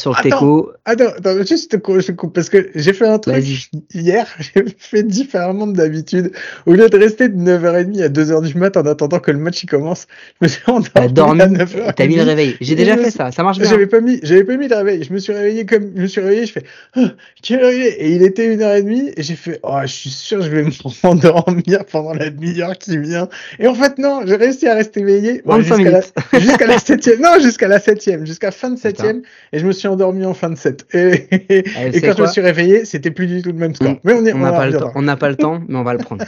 [0.00, 0.28] sur le Attends.
[0.30, 0.72] teco.
[0.84, 3.44] Attends, attends, juste je coupe, parce que j'ai fait un truc
[3.92, 6.32] hier, j'ai fait différemment de d'habitude.
[6.66, 9.62] Au lieu de rester de 9h30 à 2h du mat en attendant que le match
[9.62, 10.06] il commence,
[10.40, 11.94] je me suis endormi à 9h30.
[11.94, 12.56] t'as mis le réveil.
[12.60, 13.68] J'ai déjà me fait ça, ça marche bien.
[13.68, 15.02] J'avais pas mis, j'avais pas mis de réveil.
[15.02, 17.82] Je me suis réveillé comme, je me suis réveillé, je fais, ah, quelle heure il
[17.82, 17.96] est?
[18.00, 20.48] Et il était une heure et demie, et j'ai fait, oh, je suis sûr, je
[20.48, 20.64] vais
[21.02, 23.28] m'endormir pendant la demi-heure qui vient.
[23.58, 25.42] Et en fait, non, j'ai réussi à rester éveillé.
[25.44, 26.00] Ouais, 25 jusqu'à la,
[26.40, 28.88] jusqu'à la septième, non, jusqu'à la septième, jusqu'à fin de Putain.
[28.88, 30.86] septième, et je me suis endormi en fin de set.
[30.92, 33.58] Et, et, Allez, et c'est quand je me suis réveillé, c'était plus du tout le
[33.58, 33.92] même score.
[33.92, 33.98] Mm.
[34.04, 35.76] Mais on y, On on n'a pas, le temps- on n'a pas le temps, mais
[35.78, 36.24] on va le prendre.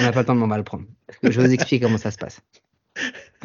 [0.00, 0.84] On n'a pas le temps, mais on va le prendre.
[1.22, 2.40] Je vais vous expliquer comment ça se passe.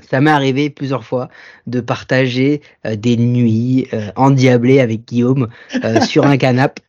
[0.09, 1.29] Ça m'est arrivé plusieurs fois
[1.67, 5.47] de partager euh, des nuits euh, endiablées avec Guillaume
[5.83, 6.81] euh, sur un canapé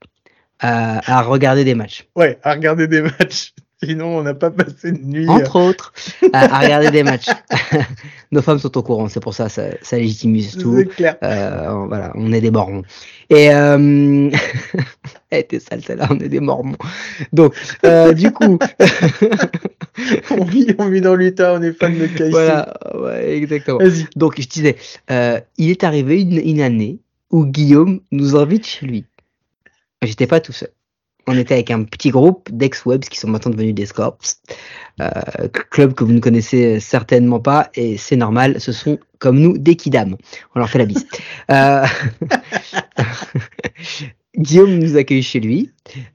[0.60, 2.06] à, à regarder des matchs.
[2.16, 3.54] Ouais, à regarder des matchs.
[3.82, 5.26] Sinon, on n'a pas passé de nuit.
[5.28, 5.92] euh, Entre autres,
[6.32, 7.28] à, à regarder des matchs.
[8.32, 10.76] Nos femmes sont au courant, c'est pour ça, ça, ça légitimise tout.
[10.78, 11.16] C'est clair.
[11.22, 12.82] Euh, voilà, on est des mormons.
[13.30, 14.30] Et euh...
[15.30, 16.76] elle était sale celle-là, on est des mormons.
[17.32, 18.58] Donc, euh, du coup,
[20.30, 22.30] on vit, on vit dans l'Utah, on est fan de Casey.
[22.30, 23.78] voilà, ouais, exactement.
[23.78, 24.06] Vas-y.
[24.16, 24.76] Donc, je disais,
[25.10, 26.98] euh, il est arrivé une, une année
[27.30, 29.04] où Guillaume nous invite chez lui.
[30.02, 30.70] J'étais pas tout seul.
[31.30, 34.16] On était avec un petit groupe d'ex-webs qui sont maintenant devenus des Scorps,
[35.02, 35.10] euh,
[35.70, 39.76] club que vous ne connaissez certainement pas, et c'est normal, ce sont comme nous des
[39.76, 40.16] kidam.
[40.54, 41.06] On leur fait la bise.
[41.50, 41.86] Euh,
[44.36, 45.70] Guillaume nous accueille chez lui.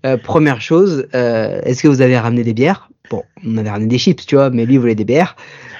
[0.05, 2.89] Euh, première chose, est-ce que vous avez ramené des bières?
[3.09, 5.35] Bon, on avait ramené des chips, tu vois, mais lui voulait des bières.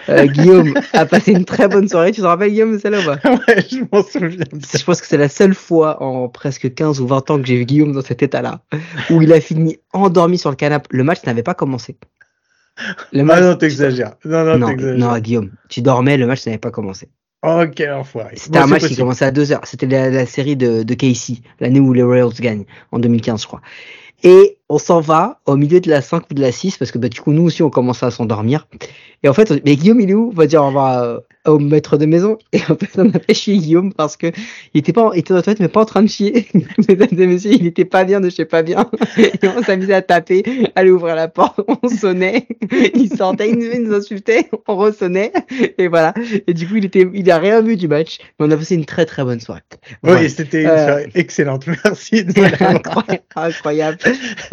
[0.10, 2.12] Euh, Guillaume a passé une très bonne soirée.
[2.12, 4.46] Tu te rappelles, Guillaume, celle-là ou pas ouais, je m'en souviens.
[4.78, 7.56] Je pense que c'est la seule fois en presque 15 ou 20 ans que j'ai
[7.58, 8.62] vu Guillaume dans cet état-là,
[9.10, 10.88] où il a fini endormi sur le canapé.
[10.92, 11.98] Le match n'avait pas commencé.
[13.12, 14.16] Le Ah match- non, t'exagères.
[14.26, 17.10] Non, non, non, non, Guillaume, tu dormais, le match n'avait pas commencé.
[17.46, 18.36] Oh, quel enfoiré.
[18.38, 19.62] C'était Bon, un match qui commençait à 2 heures.
[19.66, 23.48] C'était la, la série de, de Casey, l'année où les Royals gagnent, en 2015, je
[23.48, 23.62] crois.
[24.24, 26.98] Et on s'en va au milieu de la 5 ou de la 6, parce que
[26.98, 28.68] bah, du coup, nous aussi, on commençait à s'endormir.
[29.26, 30.32] Et en fait, on- mais Guillaume, il est où?
[30.34, 32.38] On va dire au revoir euh, au maître de maison.
[32.54, 34.28] Et en fait, on a fait chier Guillaume parce que
[34.74, 36.48] il était pas, en- il était dans la toilette, mais pas en train de chier.
[36.90, 38.90] Mesdames et messieurs, il était pas bien de chez pas bien.
[39.18, 40.44] Et on s'amusait à taper,
[40.76, 42.48] aller ouvrir la porte, on sonnait,
[42.96, 45.32] il sortait, il nous, il nous insultait, on ressonnait.
[45.78, 46.14] Et voilà.
[46.48, 48.18] Et du coup, il était, il a rien vu du match.
[48.40, 49.62] Mais on a passé une très très bonne soirée.
[50.04, 51.66] Oui, c'était une Euh, soirée excellente.
[51.68, 52.34] Merci de
[53.36, 53.98] incroyable.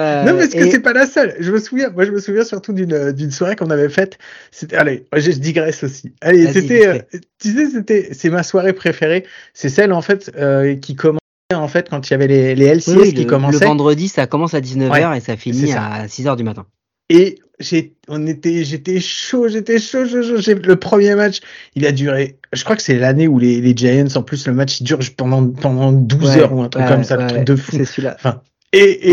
[0.00, 1.34] Euh, Non, parce que et- c'est pas la seule?
[1.40, 4.18] Je me souviens, moi, je me souviens surtout d'une euh, d'une soirée qu'on avait faite.
[4.50, 6.14] C'était, allez, je, digresse aussi.
[6.20, 6.98] Allez, Vas-y, c'était, euh,
[7.38, 9.24] tu sais, c'était, c'est ma soirée préférée.
[9.52, 11.18] C'est celle, en fait, euh, qui commençait,
[11.54, 13.60] en fait, quand il y avait les, les LCS Oui, qui le, commençaient.
[13.60, 15.84] le vendredi, ça commence à 19h et ça finit ça.
[15.84, 16.64] à 6h du matin.
[17.12, 20.36] Et j'ai, on était, j'étais chaud, j'étais chaud, chaud, chaud.
[20.38, 21.40] J'ai- Le premier match,
[21.74, 24.54] il a duré, je crois que c'est l'année où les, les Giants, en plus, le
[24.54, 27.26] match, il dure pendant, pendant 12 Ouais, heures ou un truc ouais, comme ça, le
[27.26, 27.72] truc de fou.
[27.76, 28.14] C'est celui-là.
[28.16, 28.40] Enfin,
[28.72, 29.12] et.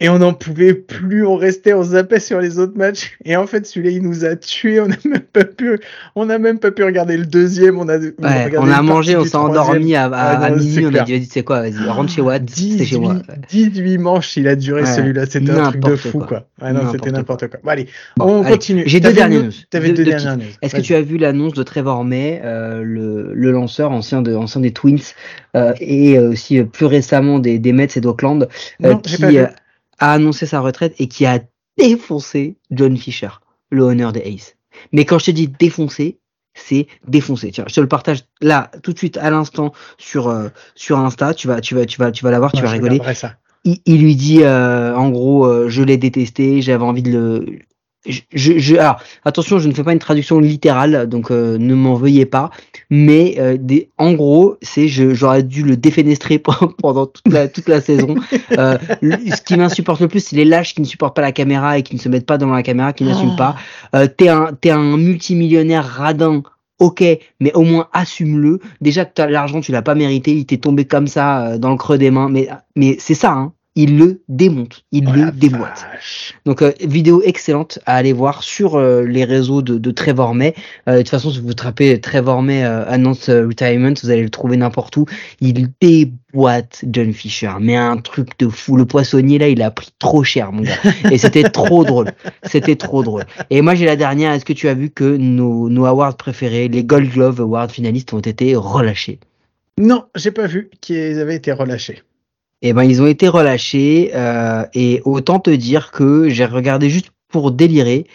[0.00, 3.18] Et on n'en pouvait plus, on restait, on zappait sur les autres matchs.
[3.24, 5.80] Et en fait, celui-là, il nous a tués, on n'a même pas pu,
[6.14, 9.24] on n'a même pas pu regarder le deuxième, on a, ouais, on a mangé, on
[9.24, 12.48] s'est endormi à, à, ah, minuit, on a dit, c'est quoi, vas-y, rentre chez Watt,
[12.48, 13.16] c'est chez moi.
[13.48, 16.26] 18 manches, il a duré ouais, celui-là, c'était un truc de fou, quoi.
[16.26, 16.46] quoi.
[16.62, 17.58] Ouais, non, c'était n'importe quoi.
[17.64, 18.84] Bon, allez, bon, on allez, continue.
[18.86, 19.52] J'ai deux dernières news.
[19.70, 20.44] T'avais deux, deux dernières news.
[20.62, 24.32] Est-ce que tu as vu l'annonce de Trevor May, euh, le, le lanceur ancien, de,
[24.36, 25.00] ancien des Twins,
[25.56, 28.46] euh, et aussi plus récemment des, des Mets et d'Oakland,
[28.84, 29.38] euh, qui
[29.98, 31.40] a annoncé sa retraite et qui a
[31.76, 33.30] défoncé John Fisher,
[33.70, 34.56] le honneur des Aces.
[34.92, 36.18] Mais quand je te dis défoncé,
[36.54, 37.50] c'est défoncé.
[37.52, 41.34] Tiens, je te le partage là tout de suite à l'instant sur euh, sur Insta.
[41.34, 43.00] Tu vas tu vas tu vas tu vas l'avoir, tu vas rigoler.
[43.14, 43.34] Ça.
[43.64, 47.58] Il, il, lui dit euh, en gros, euh, je l'ai détesté, j'avais envie de le
[48.06, 51.94] je, je, alors, attention, je ne fais pas une traduction littérale, donc euh, ne m'en
[51.94, 52.50] veuillez pas.
[52.90, 56.38] Mais euh, des, en gros, c'est j'aurais dû le défenestrer
[56.78, 58.14] pendant toute la, toute la saison.
[58.52, 61.78] Euh, ce qui m'insupporte le plus, c'est les lâches qui ne supportent pas la caméra
[61.78, 63.56] et qui ne se mettent pas devant la caméra, qui n'assument pas.
[63.94, 66.42] Euh, t'es un, es un multimillionnaire radin.
[66.78, 67.02] Ok,
[67.40, 68.60] mais au moins assume-le.
[68.80, 71.98] Déjà que l'argent, tu l'as pas mérité, il t'est tombé comme ça dans le creux
[71.98, 72.28] des mains.
[72.28, 75.86] Mais, mais c'est ça, hein il le démonte, il oh le déboîte.
[76.44, 80.56] Donc euh, vidéo excellente à aller voir sur euh, les réseaux de, de Trevor May.
[80.88, 84.56] Euh, de toute façon, si vous tapez Trevor May annonce retirement, vous allez le trouver
[84.56, 85.06] n'importe où.
[85.40, 88.76] Il déboîte John Fisher, mais un truc de fou.
[88.76, 90.74] Le poissonnier là, il a pris trop cher, mon gars.
[91.12, 92.10] Et c'était trop drôle.
[92.42, 93.26] C'était trop drôle.
[93.50, 94.32] Et moi j'ai la dernière.
[94.32, 98.12] Est-ce que tu as vu que nos, nos awards préférés, les Gold Glove Awards finalistes,
[98.12, 99.20] ont été relâchés?
[99.78, 102.02] Non, j'ai pas vu qu'ils avaient été relâchés.
[102.62, 107.10] Eh ben, ils ont été relâchés euh, et autant te dire que j'ai regardé juste
[107.28, 108.06] pour délirer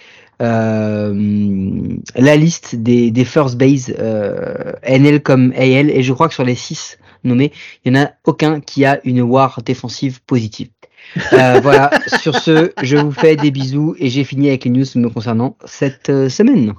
[0.41, 6.34] euh, la liste des, des first base euh, NL comme AL et je crois que
[6.34, 7.53] sur les 6 nommés,
[7.86, 10.69] il n'y en a aucun qui a une war défensive positive.
[11.32, 14.86] Euh, voilà, sur ce, je vous fais des bisous et j'ai fini avec les news
[14.95, 16.73] me concernant cette euh, semaine.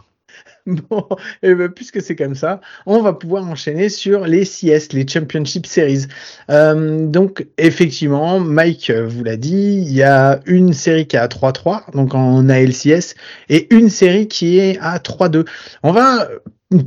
[0.91, 1.07] Bon,
[1.43, 5.67] eh ben, puisque c'est comme ça, on va pouvoir enchaîner sur les CS, les Championship
[5.67, 6.07] Series.
[6.51, 11.29] Euh, donc, effectivement, Mike vous l'a dit, il y a une série qui est à
[11.29, 13.15] 3-3, donc en ALCS,
[13.51, 15.47] et une série qui est à 3-2.
[15.83, 16.29] On va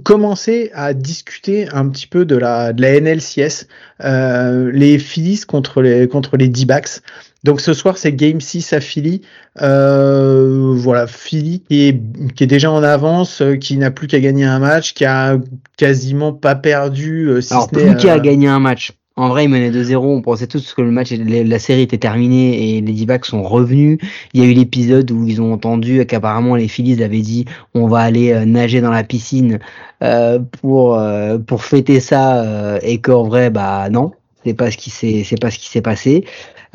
[0.03, 3.67] commencer à discuter un petit peu de la, de la NLCS,
[4.03, 7.01] euh, les Phillies contre les, contre les D-backs.
[7.43, 9.21] Donc ce soir, c'est Game 6 à Philly.
[9.61, 12.01] Euh, voilà, Philly qui est,
[12.33, 15.37] qui est déjà en avance, euh, qui n'a plus qu'à gagner un match, qui a
[15.77, 17.29] quasiment pas perdu.
[17.29, 18.91] Euh, si Alors, plus qu'à euh, gagner un match.
[19.17, 19.97] En vrai, il menait 2-0.
[19.97, 23.97] On pensait tous que le match, la série était terminée et les D-backs sont revenus.
[24.33, 27.87] Il y a eu l'épisode où ils ont entendu qu'apparemment les Phillies avaient dit on
[27.87, 29.59] va aller nager dans la piscine
[30.03, 31.01] euh, pour
[31.47, 34.11] pour fêter ça et qu'en vrai, bah non,
[34.45, 36.23] c'est pas ce qui s'est c'est pas ce qui s'est passé.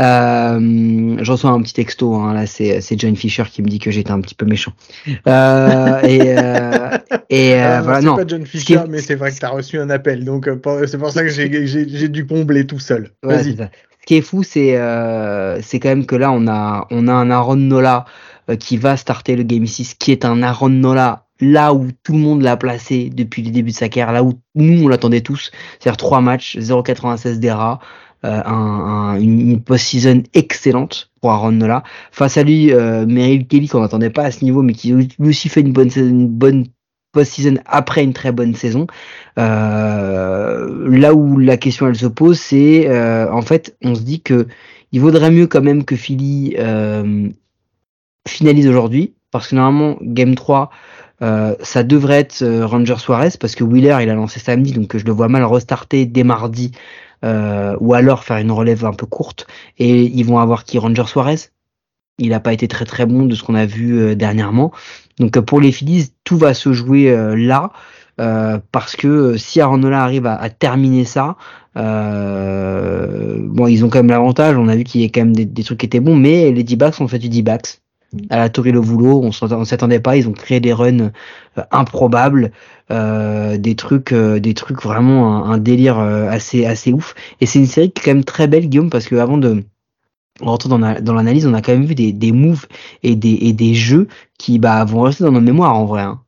[0.01, 3.79] Euh, je reçois un petit texto, hein, là c'est, c'est John Fisher qui me dit
[3.79, 4.73] que j'étais un petit peu méchant.
[5.27, 8.17] Euh, et euh, et euh, ah, voilà, c'est non.
[8.17, 10.99] pas John Fisher, mais c'est vrai que tu as reçu un appel, donc euh, c'est
[10.99, 13.11] pour ça que j'ai, j'ai, j'ai dû combler tout seul.
[13.23, 13.57] Vas-y.
[13.57, 17.13] Ce qui est fou, c'est euh, c'est quand même que là on a on a
[17.13, 18.05] un Aaron Nola
[18.59, 22.19] qui va starter le Game 6, qui est un Aaron Nola là où tout le
[22.19, 25.51] monde l'a placé depuis le début de sa carrière, là où nous on l'attendait tous,
[25.79, 31.83] c'est-à-dire trois matchs, 0,96 d'ERA, euh, un, un, une post-season excellente pour Aaron Nola.
[32.11, 35.29] Face à lui, euh, Meryl Kelly qu'on n'attendait pas à ce niveau, mais qui lui
[35.29, 36.67] aussi fait une bonne, une bonne
[37.13, 38.87] post-season après une très bonne saison.
[39.39, 44.21] Euh, là où la question elle se pose, c'est euh, en fait, on se dit
[44.21, 44.47] que
[44.93, 47.29] il vaudrait mieux quand même que Philly euh,
[48.29, 50.71] finalise aujourd'hui, parce que normalement Game 3
[51.23, 54.97] euh, ça devrait être euh, Ranger Suarez parce que Wheeler il a lancé samedi donc
[54.97, 56.73] je le vois mal restarter dès mardi
[57.25, 59.47] euh, ou alors faire une relève un peu courte.
[59.79, 61.51] Et ils vont avoir qui Ranger Suarez?
[62.19, 64.73] Il n'a pas été très très bon de ce qu'on a vu euh, dernièrement.
[65.21, 67.71] Donc pour les Phillies tout va se jouer là
[68.71, 71.37] parce que si Aronola arrive à, à terminer ça
[71.75, 74.57] bon ils ont quand même l'avantage.
[74.57, 76.51] On a vu qu'il y a quand même des, des trucs qui étaient bons mais
[76.51, 77.82] les D-backs ont fait du D-backs
[78.31, 81.11] à la Tour Voulot, on s'attendait pas, ils ont créé des runs
[81.59, 82.53] euh, improbables,
[82.91, 87.15] euh, des trucs, euh, des trucs vraiment un, délire assez assez ouf.
[87.41, 89.65] Et c'est une série qui est quand même très belle, Guillaume, parce que avant de
[90.41, 92.67] rentrer dans, dans l'analyse, on a quand même vu des, des moves
[93.03, 96.03] et des, et des jeux qui bah, vont rester dans nos mémoires en vrai.
[96.03, 96.21] Hein.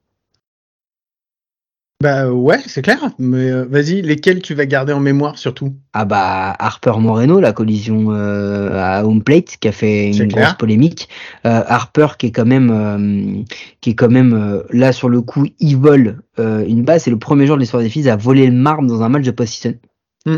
[2.03, 2.99] Bah ouais, c'est clair.
[3.19, 5.75] Mais euh, vas-y, lesquels tu vas garder en mémoire surtout?
[5.95, 10.53] Ah bah Harper Moreno, la collision euh, à home plate qui a fait une grosse
[10.55, 11.09] polémique.
[11.47, 13.43] Euh, Harper qui est quand même euh,
[13.81, 17.05] qui est quand même euh, là sur le coup, il vole euh, une base.
[17.05, 19.25] C'est le premier joueur de l'histoire des filles à voler le marbre dans un match
[19.25, 19.77] de post-season.
[20.27, 20.37] Mm.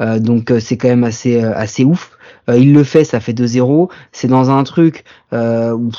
[0.00, 2.10] Euh, donc euh, c'est quand même assez euh, assez ouf.
[2.48, 3.90] euh, il le fait, ça fait 2-0.
[4.12, 5.90] C'est dans un truc euh, où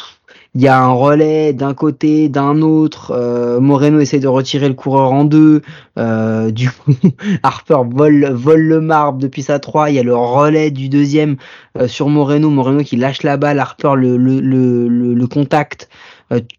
[0.53, 3.11] il y a un relais d'un côté, d'un autre.
[3.11, 5.61] Euh, Moreno essaie de retirer le coureur en deux.
[5.97, 6.93] Euh, du coup,
[7.43, 9.89] Harper vole, vole le marbre depuis sa 3.
[9.91, 11.37] Il y a le relais du deuxième
[11.77, 12.49] euh, sur Moreno.
[12.49, 13.59] Moreno qui lâche la balle.
[13.59, 15.89] Harper le, le, le, le, le contact.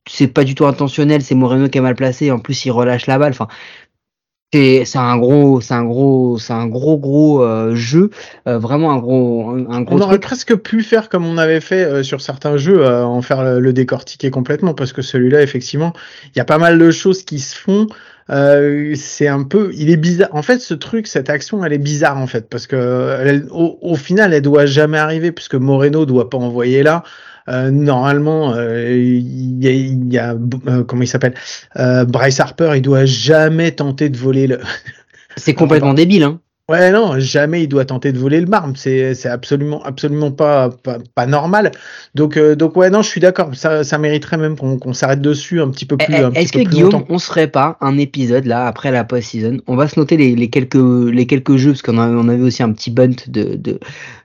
[0.07, 1.23] C'est pas du tout intentionnel.
[1.23, 2.31] C'est Moreno qui est mal placé.
[2.31, 3.33] En plus, il relâche la balle.
[3.33, 3.49] Enfin,
[4.53, 8.11] c'est c'est un gros c'est un gros c'est un gros gros euh, jeu
[8.47, 10.23] euh, vraiment un gros un, un gros On aurait truc.
[10.23, 13.61] presque pu faire comme on avait fait euh, sur certains jeux, euh, en faire le,
[13.61, 15.93] le décortiquer complètement, parce que celui-là, effectivement,
[16.35, 17.87] il y a pas mal de choses qui se font.
[18.31, 20.29] Euh, c'est un peu, il est bizarre.
[20.33, 23.79] En fait, ce truc, cette action, elle est bizarre en fait, parce que elle- au,
[23.83, 27.03] au final, elle doit jamais arriver, puisque Moreno doit pas envoyer là.
[27.49, 31.35] Euh, normalement, euh, il y a, euh, comment il s'appelle,
[31.75, 34.61] Bryce Harper, il doit jamais tenter de voler le.
[35.37, 36.41] C'est complètement débile hein.
[36.73, 38.73] Ouais, non, jamais il doit tenter de voler le marbre.
[38.77, 41.71] C'est, c'est absolument, absolument pas, pas, pas normal.
[42.15, 43.51] Donc, euh, donc ouais, non, je suis d'accord.
[43.55, 46.43] Ça, ça mériterait même qu'on, qu'on s'arrête dessus un petit peu plus, un petit Eh,
[46.45, 47.07] Est-ce peu que plus Guillaume, longtemps.
[47.11, 49.59] on se ferait pas un épisode là après la post-season?
[49.67, 52.43] On va se noter les, les quelques les quelques jeux parce qu'on a- on avait
[52.43, 53.79] aussi un petit bunt de de,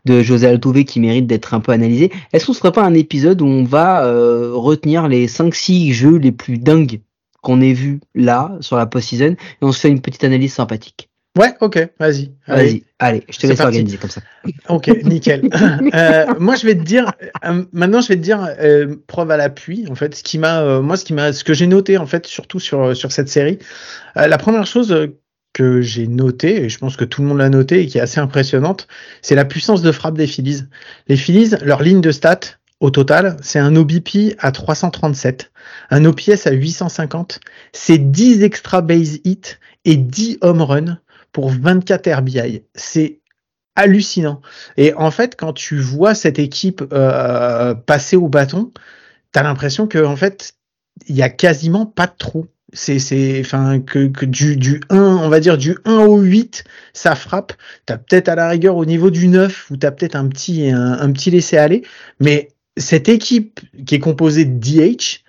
[0.06, 2.12] de José Altuve qui mérite d'être un peu analysé.
[2.32, 6.18] Est-ce qu'on se ferait pas un épisode où on va euh, retenir les 5-6 jeux
[6.18, 7.02] les plus dingues
[7.42, 11.07] qu'on ait vus là sur la post-season et on se fait une petite analyse sympathique?
[11.38, 12.32] Ouais, ok, vas-y.
[12.48, 13.78] Vas-y, allez, je te laisse parti.
[13.78, 14.22] organiser comme ça.
[14.70, 15.50] Ok, nickel.
[15.94, 17.12] Euh, moi, je vais te dire,
[17.46, 19.86] euh, maintenant, je vais te dire euh, preuve à l'appui.
[19.90, 22.06] En fait, ce qui m'a, euh, moi, ce qui m'a, ce que j'ai noté en
[22.06, 23.60] fait, surtout sur sur cette série,
[24.18, 25.20] euh, la première chose euh,
[25.54, 28.02] que j'ai noté, et je pense que tout le monde l'a noté et qui est
[28.02, 28.88] assez impressionnante,
[29.22, 30.64] c'est la puissance de frappe des Phillies.
[31.08, 35.52] Les Phillies, leur ligne de stats au total, c'est un OBP à 337,
[35.90, 37.40] un OPS à 850,
[37.74, 41.00] c'est 10 extra base hits et 10 home runs
[41.38, 42.64] pour 24 RBI.
[42.74, 43.20] C'est
[43.76, 44.42] hallucinant.
[44.76, 48.72] Et en fait, quand tu vois cette équipe euh, passer au bâton,
[49.32, 50.54] t'as l'impression que en fait,
[51.08, 52.48] il y a quasiment pas de trou.
[52.74, 56.64] C'est, c'est, enfin, que, que du, du 1, on va dire du 1 au 8,
[56.94, 57.54] ça frappe.
[57.86, 60.94] T'as peut-être à la rigueur au niveau du 9, où t'as peut-être un petit, un,
[60.94, 61.84] un petit laisser-aller.
[62.20, 62.48] Mais
[62.78, 65.24] cette équipe qui est composée de DH,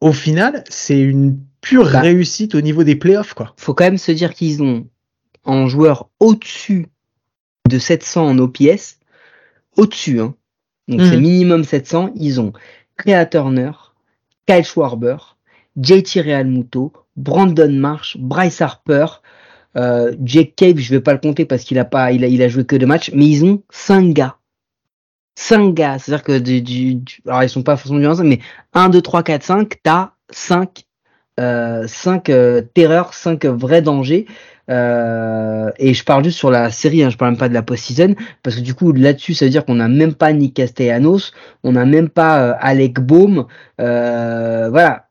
[0.00, 2.02] au final, c'est une pure Bah.
[2.02, 3.52] réussite au niveau des playoffs, quoi.
[3.56, 4.86] faut quand même se dire qu'ils ont
[5.44, 6.86] en joueur au-dessus
[7.68, 8.98] de 700 en OPS,
[9.76, 10.34] au-dessus, hein.
[10.88, 12.52] Donc c'est minimum 700, ils ont
[12.96, 13.70] Crea Turner,
[14.46, 15.16] Kyle Schwarber,
[15.80, 19.06] JT Realmuto, Brandon Marsh, Bryce Harper,
[19.76, 22.42] euh, Jake Cave, je vais pas le compter parce qu'il a pas, il a, il
[22.42, 24.36] a joué que deux matchs, mais ils ont 5 gars.
[25.36, 28.40] 5 gars, c'est-à-dire que du, du, du- alors ils sont pas forcément du 1, mais
[28.74, 30.84] 1, 2, 3, 4, 5, t'as 5
[31.38, 34.26] euh, 5 euh, terreurs, 5 vrais dangers.
[34.70, 37.62] Euh, et je parle juste sur la série, hein, je parle même pas de la
[37.62, 41.32] post-season, parce que du coup là-dessus ça veut dire qu'on n'a même pas Nick Castellanos,
[41.64, 43.46] on n'a même pas euh, Alec Baum,
[43.80, 45.06] euh, voilà.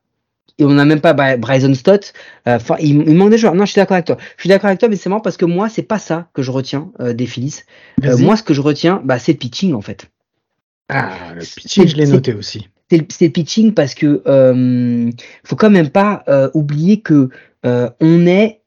[0.58, 2.12] Et on n'a même pas Bry- Bryson Stott.
[2.46, 3.56] Enfin, il, il manque des joueurs.
[3.56, 4.18] Non, je suis d'accord avec toi.
[4.36, 6.42] Je suis d'accord avec toi, mais c'est marrant parce que moi, c'est pas ça que
[6.42, 7.62] je retiens des Phillies.
[8.26, 10.10] Moi, ce que je retiens, bah, c'est le pitching en fait.
[10.90, 12.68] ah, le pitching, je l'ai noté aussi.
[12.90, 14.22] c'est le pitching parce que
[15.46, 17.30] faut quand même pas oublier que
[17.64, 18.59] on est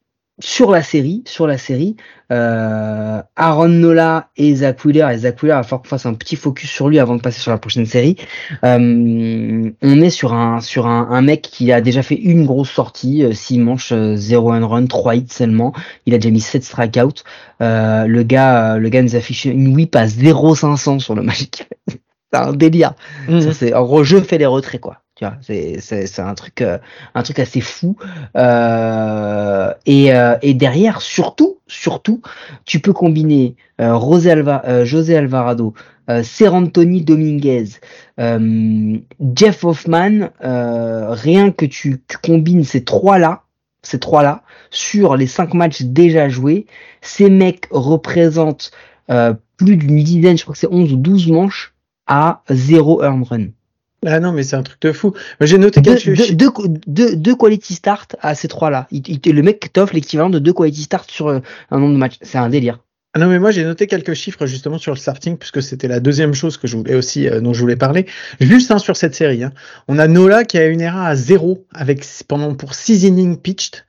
[0.43, 1.97] sur la série, sur la série,
[2.33, 6.15] euh, Aaron Nola et Zach Wheeler, et Zach Wheeler, il va falloir qu'on fasse un
[6.15, 8.17] petit focus sur lui avant de passer sur la prochaine série.
[8.65, 12.71] Euh, on est sur un sur un, un mec qui a déjà fait une grosse
[12.71, 15.73] sortie, euh, 6 manches, 0 un run, 3 hits seulement.
[16.07, 17.23] Il a déjà mis 7 strikeouts.
[17.61, 21.47] Euh, le gars, euh, le gars nous affiche une whip à 0,500 sur le match.
[22.33, 22.95] C'est un délire.
[23.29, 25.02] Ça, c'est en gros je fais les retraits quoi.
[25.41, 26.79] C'est un truc euh,
[27.15, 27.97] un truc assez fou.
[28.37, 32.21] Euh, et euh, et derrière surtout surtout
[32.65, 35.75] tu peux combiner euh, José, Alva, euh, Alvarado,
[36.11, 37.81] euh, Serantoni Dominguez,
[38.19, 40.31] Jeff Hoffman.
[40.41, 43.43] rien que tu, combines ces trois là
[43.85, 46.67] ces trois là sur les cinq matchs déjà joués,
[47.01, 48.71] ces mecs représentent
[49.57, 51.75] plus d'une dizaine, je crois que c'est 11 ou 12 manches
[52.07, 53.47] à zéro earn run.
[54.05, 55.13] Ah non, mais c'est un truc de fou.
[55.41, 56.51] J'ai noté Deux, quelques deux, chi- deux,
[56.87, 58.89] deux- deux quality start à ces trois-là.
[58.91, 61.39] Le mec t'offre l'équivalent de deux quality start sur euh,
[61.71, 62.17] un nombre de matchs.
[62.21, 62.81] C'est un délire.
[63.15, 66.01] Ah non, mais moi j'ai noté quelques chiffres justement sur le starting, puisque c'était la
[66.01, 68.07] deuxième chose que je voulais aussi, euh, dont je voulais parler.
[68.41, 69.45] Juste hein, sur cette série.
[69.45, 69.53] hein.
[69.87, 73.85] On a Nola qui a une ERA à zéro avec pendant pour six innings pitched.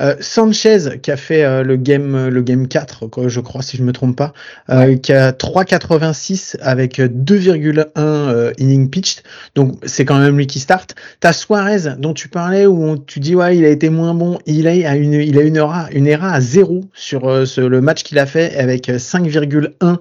[0.00, 3.76] Euh, Sanchez qui a fait euh, le game le game 4, quoi, je crois si
[3.76, 4.32] je me trompe pas,
[4.70, 9.22] euh, qui a 3,86 avec 2,1 euh, inning pitched.
[9.54, 10.94] Donc c'est quand même lui qui start.
[11.20, 14.38] T'as Suarez dont tu parlais où on- tu dis ouais il a été moins bon.
[14.46, 17.60] Il a, a une il a une ERA une ERA à zéro sur euh, ce-
[17.60, 19.98] le match qu'il a fait avec 5,1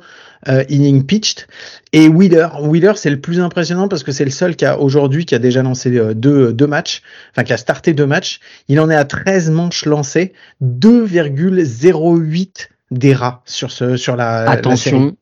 [0.47, 1.47] euh, inning pitched.
[1.91, 5.25] Et Wheeler, Wheeler c'est le plus impressionnant parce que c'est le seul qui a aujourd'hui
[5.25, 7.01] qui a déjà lancé euh, deux, deux matchs,
[7.31, 8.39] enfin qui a starté deux matchs.
[8.67, 14.57] Il en est à 13 manches lancées, 2,08 d'ERA sur ce sur la la série.
[14.57, 15.17] Attention,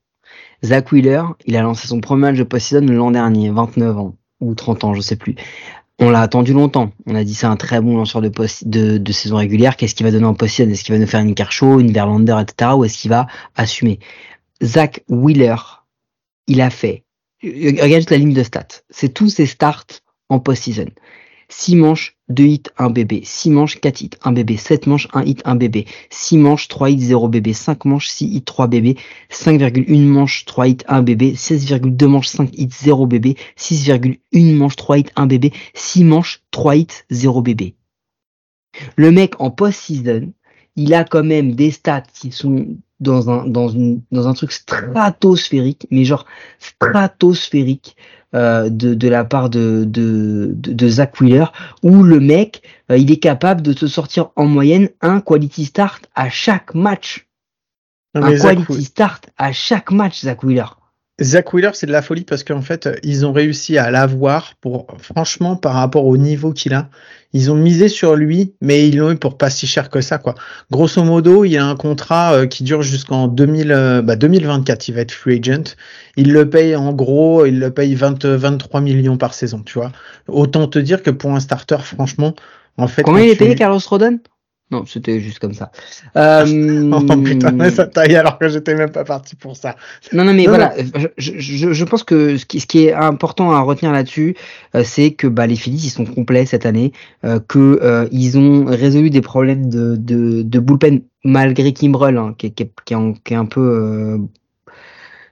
[0.63, 4.55] Zach Wheeler, il a lancé son premier match de post-season l'an dernier, 29 ans ou
[4.55, 5.35] 30 ans, je sais plus.
[5.99, 6.91] On l'a attendu longtemps.
[7.05, 9.77] On a dit c'est un très bon lanceur de, post de, de saison régulière.
[9.77, 10.71] Qu'est-ce qu'il va donner en post-season?
[10.71, 12.71] Est-ce qu'il va nous faire une Kershaw, une Verlander, etc.
[12.75, 13.99] Ou est-ce qu'il va assumer?
[14.61, 15.55] Zach Wheeler,
[16.47, 17.03] il a fait.
[17.43, 18.83] Regarde juste la ligne de stats.
[18.89, 19.87] C'est tous ses starts
[20.29, 20.89] en post-season.
[21.49, 23.21] 6 manches, 2 hits, 1 bébé.
[23.25, 24.57] 6 manches, 4 hits, 1 bébé.
[24.57, 25.85] 7 manches, 1 hit, 1 bébé.
[26.09, 27.53] 6 manches, 3 hits, 0 bébé.
[27.53, 28.95] 5 manches, 6 hits, 3 bébés.
[29.29, 31.33] 5,1 manches, 3 hits, 1 bébé.
[31.35, 33.35] 16,2 manches, 5 hits, 0 bébé.
[33.57, 35.51] 6,1 manches, 3 hits, 1 bébé.
[35.73, 37.75] 6 manches, 3 hits, 0 bébé.
[38.95, 40.31] Le mec en post-season,
[40.77, 44.51] il a quand même des stats qui sont dans un, dans une, dans un truc
[44.51, 46.25] stratosphérique, mais genre
[46.59, 47.97] stratosphérique,
[48.33, 51.45] euh, de, de la part de, de, de, de Zach Wheeler,
[51.83, 56.07] où le mec, euh, il est capable de se sortir en moyenne un quality start
[56.15, 57.27] à chaque match.
[58.15, 60.65] Non, un Zach, quality start à chaque match, Zach Wheeler.
[61.21, 64.87] Zach Wheeler, c'est de la folie parce qu'en fait, ils ont réussi à l'avoir pour,
[64.99, 66.89] franchement, par rapport au niveau qu'il a.
[67.33, 70.17] Ils ont misé sur lui, mais ils l'ont eu pour pas si cher que ça,
[70.17, 70.35] quoi.
[70.69, 74.87] Grosso modo, il a un contrat euh, qui dure jusqu'en 2000, euh, bah, 2024.
[74.87, 75.75] Il va être free agent.
[76.17, 79.91] Il le paye en gros, il le paye 20, 23 millions par saison, tu vois.
[80.27, 82.35] Autant te dire que pour un starter, franchement,
[82.77, 83.03] en fait.
[83.03, 84.19] Combien il est payé, Carlos Rodon?
[84.71, 85.71] Non, c'était juste comme ça.
[86.15, 86.45] Euh,
[86.93, 89.75] Oh putain, mais ça taille alors que j'étais même pas parti pour ça.
[90.13, 90.73] Non, non, mais Non, voilà,
[91.17, 94.35] je, je, je pense que ce qui, ce qui est important à retenir là-dessus,
[94.75, 96.93] euh, c'est que bah, les Phillies, ils sont complets cette année,
[97.25, 102.33] euh, que euh, ils ont résolu des problèmes de, de, de bullpen malgré Kimbrel, hein,
[102.37, 103.59] qui, qui, qui, est, un- qui est un peu...
[103.61, 104.17] euh,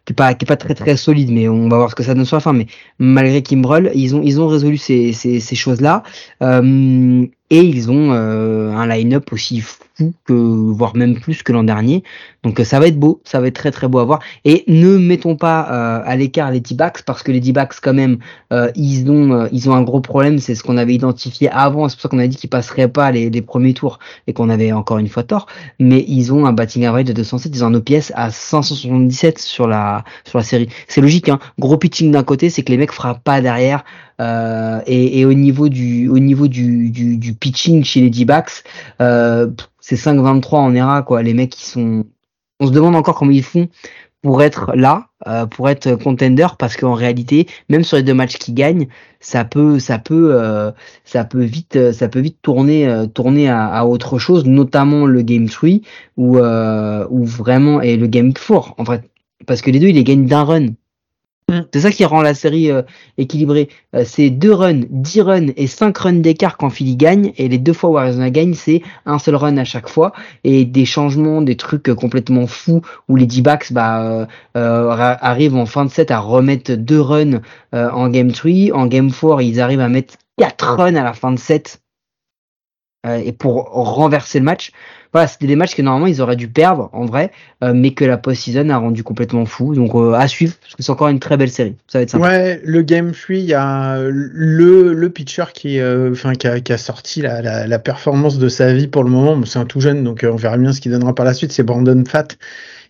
[0.05, 2.03] qui est pas qui est pas très très solide mais on va voir ce que
[2.03, 2.65] ça donne sur la fin mais
[2.97, 6.01] malgré Kimbrel ils ont ils ont résolu ces ces, ces choses là
[6.41, 11.63] euh, et ils ont euh, un line-up aussi fou que voire même plus que l'an
[11.63, 12.03] dernier.
[12.43, 13.21] Donc euh, ça va être beau.
[13.25, 14.19] Ça va être très très beau à voir.
[14.45, 18.17] Et ne mettons pas euh, à l'écart les D-backs parce que les D-backs quand même
[18.53, 20.39] euh, ils ont euh, ils ont un gros problème.
[20.39, 21.89] C'est ce qu'on avait identifié avant.
[21.89, 24.49] C'est pour ça qu'on a dit qu'ils passeraient pas les, les premiers tours et qu'on
[24.49, 25.47] avait encore une fois tort.
[25.79, 29.67] Mais ils ont un batting average de 207 ils ont un OPS à 577 sur
[29.67, 30.69] la sur la série.
[30.87, 31.39] C'est logique hein.
[31.57, 33.83] Gros pitching d'un côté c'est que les mecs frappent pas derrière
[34.21, 38.63] euh, et, et au niveau du au niveau du, du, du pitching chez les D-backs
[39.01, 42.05] euh, c'est 5-23 en ERA quoi les mecs qui sont
[42.59, 43.69] on se demande encore comment ils font
[44.21, 48.37] pour être là, euh, pour être contender, parce qu'en réalité, même sur les deux matchs
[48.37, 48.87] qui gagnent,
[49.21, 50.71] ça peut, ça peut, euh,
[51.05, 55.47] ça peut vite, ça peut vite tourner, euh, tourner à, autre chose, notamment le game
[55.47, 55.69] 3
[56.17, 59.03] ou ou vraiment et le game 4 en fait,
[59.45, 60.67] parce que les deux ils les gagnent d'un run.
[61.49, 61.65] Mm.
[61.73, 62.83] C'est ça qui rend la série euh,
[63.17, 63.69] équilibrée.
[63.95, 67.33] Euh, c'est deux runs, 10 runs et 5 runs d'écart quand Philly gagne.
[67.37, 70.13] Et les deux fois où Arizona gagne, c'est un seul run à chaque fois.
[70.43, 75.65] Et des changements, des trucs euh, complètement fous où les D-backs bah, euh, arrivent en
[75.65, 77.41] fin de set à remettre deux runs
[77.73, 78.51] en game 3.
[78.73, 81.78] En game 4, ils arrivent à mettre 4 runs à la fin de set.
[83.05, 84.71] Euh, et pour renverser le match.
[85.11, 87.31] Voilà, c'était des matchs que normalement ils auraient dû perdre en vrai,
[87.63, 89.73] euh, mais que la post-season a rendu complètement fou.
[89.73, 91.75] Donc euh, à suivre, parce que c'est encore une très belle série.
[91.87, 92.27] Ça va être sympa.
[92.27, 96.59] Ouais, le Game 3, il y a le, le pitcher qui, euh, enfin, qui, a,
[96.59, 99.35] qui a sorti la, la, la performance de sa vie pour le moment.
[99.35, 101.33] Bon, C'est un tout jeune, donc euh, on verra bien ce qu'il donnera par la
[101.33, 101.51] suite.
[101.51, 102.27] C'est Brandon Fat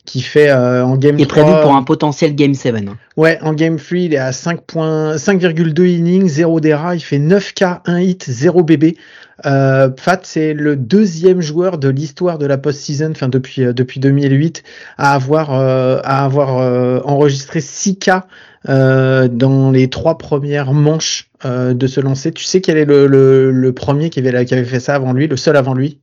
[0.10, 1.44] qui fait euh, en Game Il est 3.
[1.44, 2.76] prévu pour un potentiel Game 7.
[2.76, 2.98] hein.
[3.16, 7.20] Ouais, en Game 3, il est à 5 points- 5,2 innings, 0 DERA, il fait
[7.20, 8.98] 9K, 1 hit, 0 BB.
[9.46, 14.00] Euh, Fat, c'est le deuxième joueur de l'histoire de la post-season, enfin depuis euh, depuis
[14.00, 14.64] 2008,
[14.98, 18.24] à avoir euh, à avoir euh, enregistré 6K
[18.68, 22.32] euh, dans les trois premières manches euh, de se lancer.
[22.34, 25.14] Tu sais quel est le, le, le premier qui avait qui avait fait ça avant
[25.14, 26.02] lui, le seul avant lui?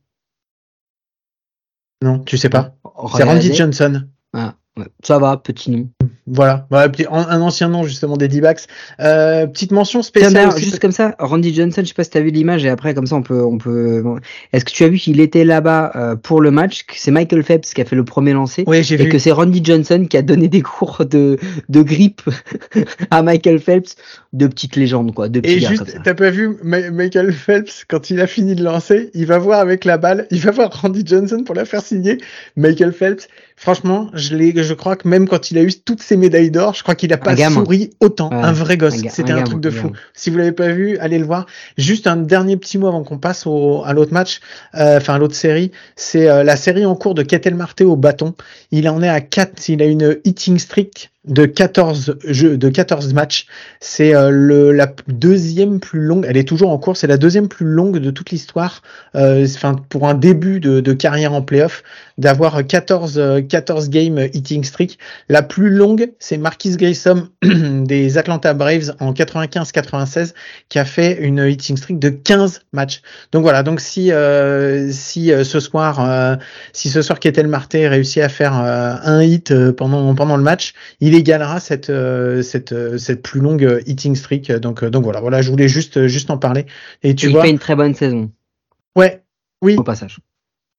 [2.03, 2.75] Non, tu sais pas?
[3.15, 3.23] C'est.
[3.23, 4.07] Randy Johnson.
[4.33, 4.87] Ah, ouais.
[5.03, 5.89] Ça va, petit nom.
[6.29, 8.65] Voilà, bah, petit- un, ancien nom justement des D-backs.
[8.99, 12.31] Euh, petite mention spéciale juste comme ça, Randy Johnson, je sais pas si t'as vu
[12.31, 14.01] l'image et après comme ça on peut, on peut.
[14.01, 14.17] bon.
[14.51, 17.43] Est-ce que tu as vu qu'il était là-bas euh, pour le match que C'est Michael
[17.43, 19.09] Phelps qui a fait le premier lancer Oui, j'ai et vu.
[19.09, 21.37] que c'est Randy Johnson qui a donné des cours de
[21.69, 22.21] de grippe
[23.11, 23.95] à Michael Phelps,
[24.33, 28.09] de petites légendes quoi, de Et gars juste, t'as pas vu Ma- Michael Phelps quand
[28.09, 31.03] il a fini de lancer, il va voir avec la balle, il va voir Randy
[31.05, 32.17] Johnson pour la faire signer.
[32.55, 33.27] Michael Phelps,
[33.57, 36.75] franchement, je l'ai, je crois que même quand il a eu toutes ses médailles d'or,
[36.75, 38.29] je crois qu'il a pas souri autant.
[38.29, 39.01] Ouais, un vrai gosse.
[39.09, 39.91] C'était un truc de fou.
[40.13, 41.47] Si vous l'avez pas vu, allez le voir.
[41.77, 44.39] Juste un dernier petit mot avant qu'on passe au, à l'autre match,
[44.75, 47.95] euh, enfin à l'autre série, c'est euh, la série en cours de Ketel Marte au
[47.95, 48.35] bâton.
[48.71, 53.13] Il en est à 4, il a une hitting streak de 14 jeux, de 14
[53.13, 53.47] matchs.
[53.79, 57.65] C'est euh, la deuxième plus longue, elle est toujours en cours, c'est la deuxième plus
[57.65, 58.81] longue de toute l'histoire,
[59.15, 61.83] euh, enfin pour un début de, de carrière en playoff,
[62.17, 64.97] d'avoir 14, euh, 14 game hitting streak.
[65.29, 70.33] La plus longue, c'est Marquis Grissom des Atlanta Braves en 95-96
[70.69, 73.01] qui a fait une hitting streak de 15 matchs.
[73.31, 76.35] Donc voilà, donc si euh, si euh, ce soir euh,
[76.73, 80.43] si ce soir Ketel Marte réussit à faire euh, un hit euh, pendant pendant le
[80.43, 84.51] match, il égalera cette euh, cette euh, cette plus longue euh, hitting streak.
[84.51, 86.65] Donc euh, donc voilà, voilà, je voulais juste juste en parler.
[87.03, 88.31] Et tu il vois, fait une très bonne saison
[88.95, 89.23] ouais,
[89.61, 90.19] oui, au passage.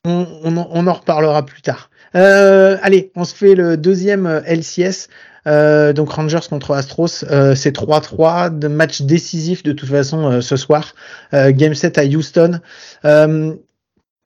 [0.04, 1.90] on, on, en, on en reparlera plus tard.
[2.14, 5.08] Euh, allez, on se fait le deuxième euh, LCS.
[5.46, 10.40] Euh, donc Rangers contre Astros, euh, c'est 3-3, de match décisif de toute façon euh,
[10.42, 10.94] ce soir.
[11.32, 12.60] Euh, game 7 à Houston.
[13.04, 13.54] Euh,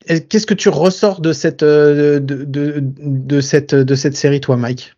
[0.07, 4.41] est- Qu'est-ce que tu ressors de cette euh, de, de, de cette de cette série,
[4.41, 4.95] toi, Mike?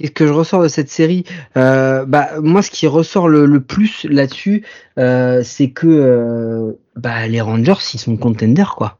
[0.00, 1.24] Qu'est-ce que je ressors de cette série
[1.58, 4.64] Euh, Bah moi, ce qui ressort le, plus là-dessus,
[4.98, 8.98] euh, c'est que euh, bah les Rangers, ils sont contenders quoi.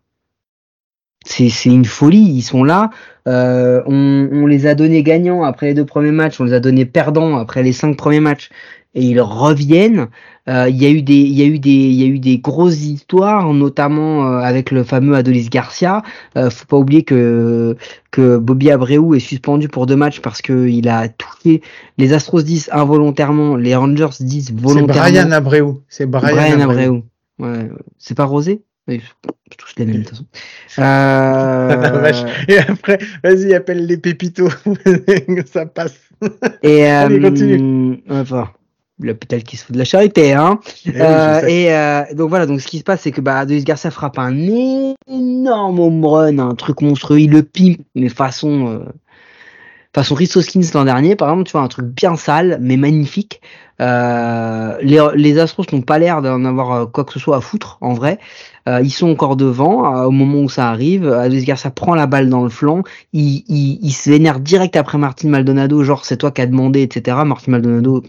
[1.25, 2.91] C'est c'est une folie, ils sont là.
[3.29, 6.61] Euh, on, on les a donnés gagnants après les deux premiers matchs, on les a
[6.61, 8.49] donnés perdants après les cinq premiers matchs,
[8.95, 10.09] et ils reviennent.
[10.49, 12.19] Euh, Il y a eu des, il y a eu des, il y a eu
[12.19, 16.03] des grosses histoires, notamment euh, avec le fameux Adolis Garcia.
[16.39, 17.77] Euh, faut pas oublier que
[18.11, 21.61] que Bobby Abreu est suspendu pour deux matchs parce que il a touché.
[21.99, 25.03] Les Astros disent involontairement, les Rangers disent C'est volontairement.
[25.11, 25.83] Brian Abreu.
[25.89, 26.83] C'est Brian, Brian Abreu.
[26.83, 27.03] Abreu.
[27.39, 27.69] Ouais,
[27.99, 28.63] c'est pas Rosé?
[28.99, 30.27] C'est tous les mêmes de toute façon.
[30.79, 32.23] Euh, La vache.
[32.49, 34.51] Et après, vas-y, appelle les pépitos.
[35.53, 35.99] Ça passe.
[36.63, 38.03] et Allez, euh, continue.
[38.09, 38.51] Enfin,
[39.03, 40.61] l'hôpital qui se fout de la charité, hein.
[40.87, 43.65] Eh Euh, et euh, donc voilà, donc ce qui se passe, c'est que bah, Adolis
[43.65, 44.35] Garcia frappe un
[45.09, 48.85] énorme home run, un truc monstrueux, il le pimpe, mais façon, euh,
[49.95, 53.41] façon Rhys Hoskins l'an dernier, par exemple, tu vois, un truc bien sale, mais magnifique.
[53.81, 57.41] Euh, les, les Astros n'ont pas l'air d'en avoir euh, quoi que ce soit à
[57.41, 58.19] foutre, en vrai.
[58.69, 61.09] Euh, ils sont encore devant euh, au moment où ça arrive.
[61.09, 62.83] Adolis Garcia prend la balle dans le flanc,
[63.13, 66.83] il, il, il se vénère direct après Martin Maldonado, genre c'est toi qui as demandé,
[66.83, 67.17] etc.
[67.25, 68.03] Martin Maldonado,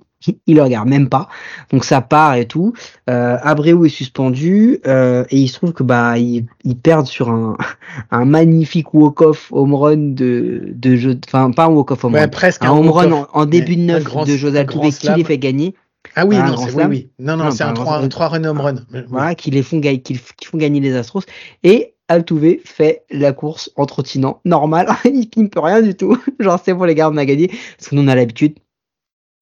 [0.48, 1.28] il le regarde même pas.
[1.72, 2.74] Donc ça part et tout.
[3.10, 7.30] Euh, Abreu est suspendu euh, et il se trouve que bah ils, ils perdent sur
[7.30, 7.58] un,
[8.12, 12.28] un magnifique walk-off home run de, de jeu, enfin pas un walk-off home Ouais, run,
[12.28, 15.10] presque un home run en, en début de un neuf de José un Altuve qui
[15.16, 15.76] les fait gagner.
[16.16, 17.10] Ah oui, non, oui, oui.
[17.20, 18.10] Non, non, Non, c'est un un grand 3, slam.
[18.10, 18.76] 3 run home run.
[19.08, 21.24] Voilà, qui les font gagner, qui, qui font gagner les Astros
[21.64, 26.18] et Altuve fait la course en trottinant normal, il pimpe rien du tout.
[26.40, 28.56] Genre c'est bon les gars, on a gagné parce que nous on a l'habitude.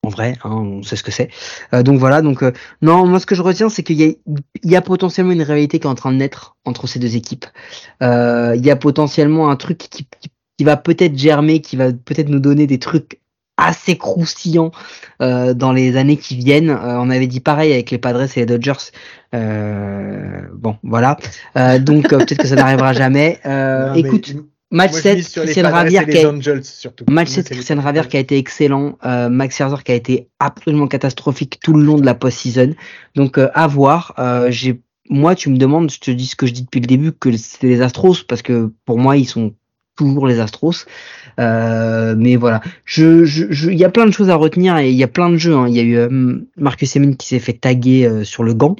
[0.06, 1.30] En vrai, hein, on sait ce que c'est.
[1.74, 2.52] Euh, donc voilà, donc euh,
[2.82, 4.14] non, moi ce que je retiens, c'est qu'il y a,
[4.64, 7.16] il y a potentiellement une rivalité qui est en train de naître entre ces deux
[7.16, 7.46] équipes.
[8.02, 11.92] Euh, il y a potentiellement un truc qui, qui, qui va peut-être germer, qui va
[11.92, 13.20] peut-être nous donner des trucs
[13.60, 14.72] assez croustillants
[15.22, 16.70] euh, dans les années qui viennent.
[16.70, 18.92] Euh, on avait dit pareil avec les Padres et les Dodgers.
[19.36, 21.18] Euh, bon, voilà.
[21.58, 23.40] Euh, donc euh, peut-être que ça n'arrivera jamais.
[23.46, 24.36] Euh, Non, écoute,
[24.72, 27.06] match je 7, mise sur les Christian et qui a, Angels surtout.
[27.10, 27.82] Match Moi, 7, c'est les Christian.
[27.82, 31.84] Ravier qui a été excellent, euh, Max Scherzer qui a été absolument catastrophique tout le
[31.84, 32.76] long de la post-season.
[33.16, 34.14] Donc euh, à voir.
[34.20, 36.88] Euh, j'ai, moi, tu me demandes, je te dis ce que je dis depuis le
[36.88, 39.54] début, que c'est les Astros parce que pour moi, ils sont
[40.00, 40.86] toujours les Astros.
[41.40, 44.90] Euh, mais voilà, je, je, je- il y a plein de choses à retenir et
[44.90, 45.56] il y a plein de jeux.
[45.56, 45.68] hein.
[45.68, 48.76] Il y a eu euh, Marcus Semien qui s'est fait taguer euh, sur le gant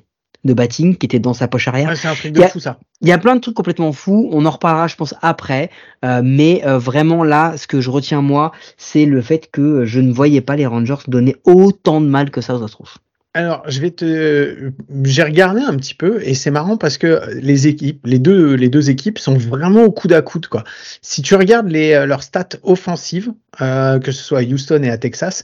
[0.46, 1.90] de batting qui était dans sa poche arrière.
[1.90, 2.80] Ouais, c'est un truc Il de y a- fou ça.
[3.02, 4.30] Il y a plein de trucs complètement fous.
[4.32, 5.70] On en reparlera, je pense, après.
[6.04, 10.42] Mais vraiment là, ce que je retiens moi, c'est le fait que je ne voyais
[10.42, 12.98] pas les Rangers donner autant de mal que ça aux Astros.
[13.36, 14.72] Alors, je vais te,
[15.04, 18.70] j'ai regardé un petit peu et c'est marrant parce que les équipes, les deux, les
[18.70, 20.64] deux équipes sont vraiment au coude à coude quoi.
[21.04, 23.32] Si tu regardes les euh, leurs stats offensives,
[23.62, 25.44] euh, que ce soit à Houston et à Texas,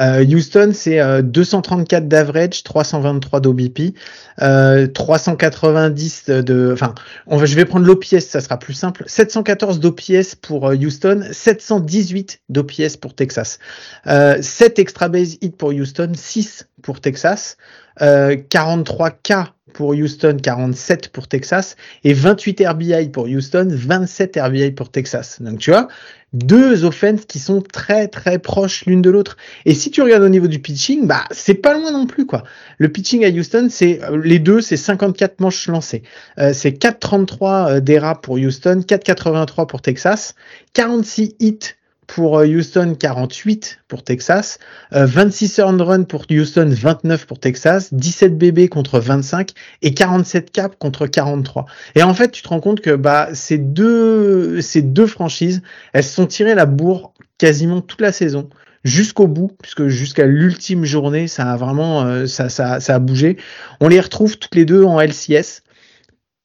[0.00, 3.94] euh, Houston c'est euh, 234 d'average, 323 d'OBP,
[4.42, 6.94] euh, 390 de, enfin,
[7.26, 9.04] on va, je vais prendre l'OPS, ça sera plus simple.
[9.06, 13.58] 714 d'OPS pour euh, Houston, 718 d'OPS pour Texas,
[14.06, 17.56] euh, 7 extra base hit pour Houston, 6 pour Texas,
[18.02, 19.32] euh, 43 K
[19.76, 21.76] pour Houston, 47 pour Texas.
[22.02, 25.42] Et 28 RBI pour Houston, 27 RBI pour Texas.
[25.42, 25.88] Donc tu vois,
[26.36, 29.36] deux offenses qui sont très très proches l'une de l'autre.
[29.64, 32.44] Et si tu regardes au niveau du pitching, bah c'est pas loin non plus quoi.
[32.78, 36.02] Le pitching à Houston, c'est euh, les deux, c'est 54 manches lancées.
[36.38, 40.34] Euh, c'est 4,33 euh, d'ERA pour Houston, 4,83 pour Texas,
[40.74, 41.58] 46 hits
[42.06, 44.58] pour euh, Houston, 48 pour Texas,
[44.92, 49.50] euh, 26 earned run pour Houston, 29 pour Texas, 17 BB contre 25
[49.82, 51.66] et 47 cap contre 43.
[51.94, 56.04] Et en fait, tu te rends compte que bah ces deux ces deux franchises, elles
[56.04, 58.48] se sont tirées la bourre quasiment toute la saison
[58.84, 63.36] jusqu'au bout, puisque jusqu'à l'ultime journée, ça a vraiment euh, ça, ça, ça a bougé.
[63.80, 65.62] On les retrouve toutes les deux en LCS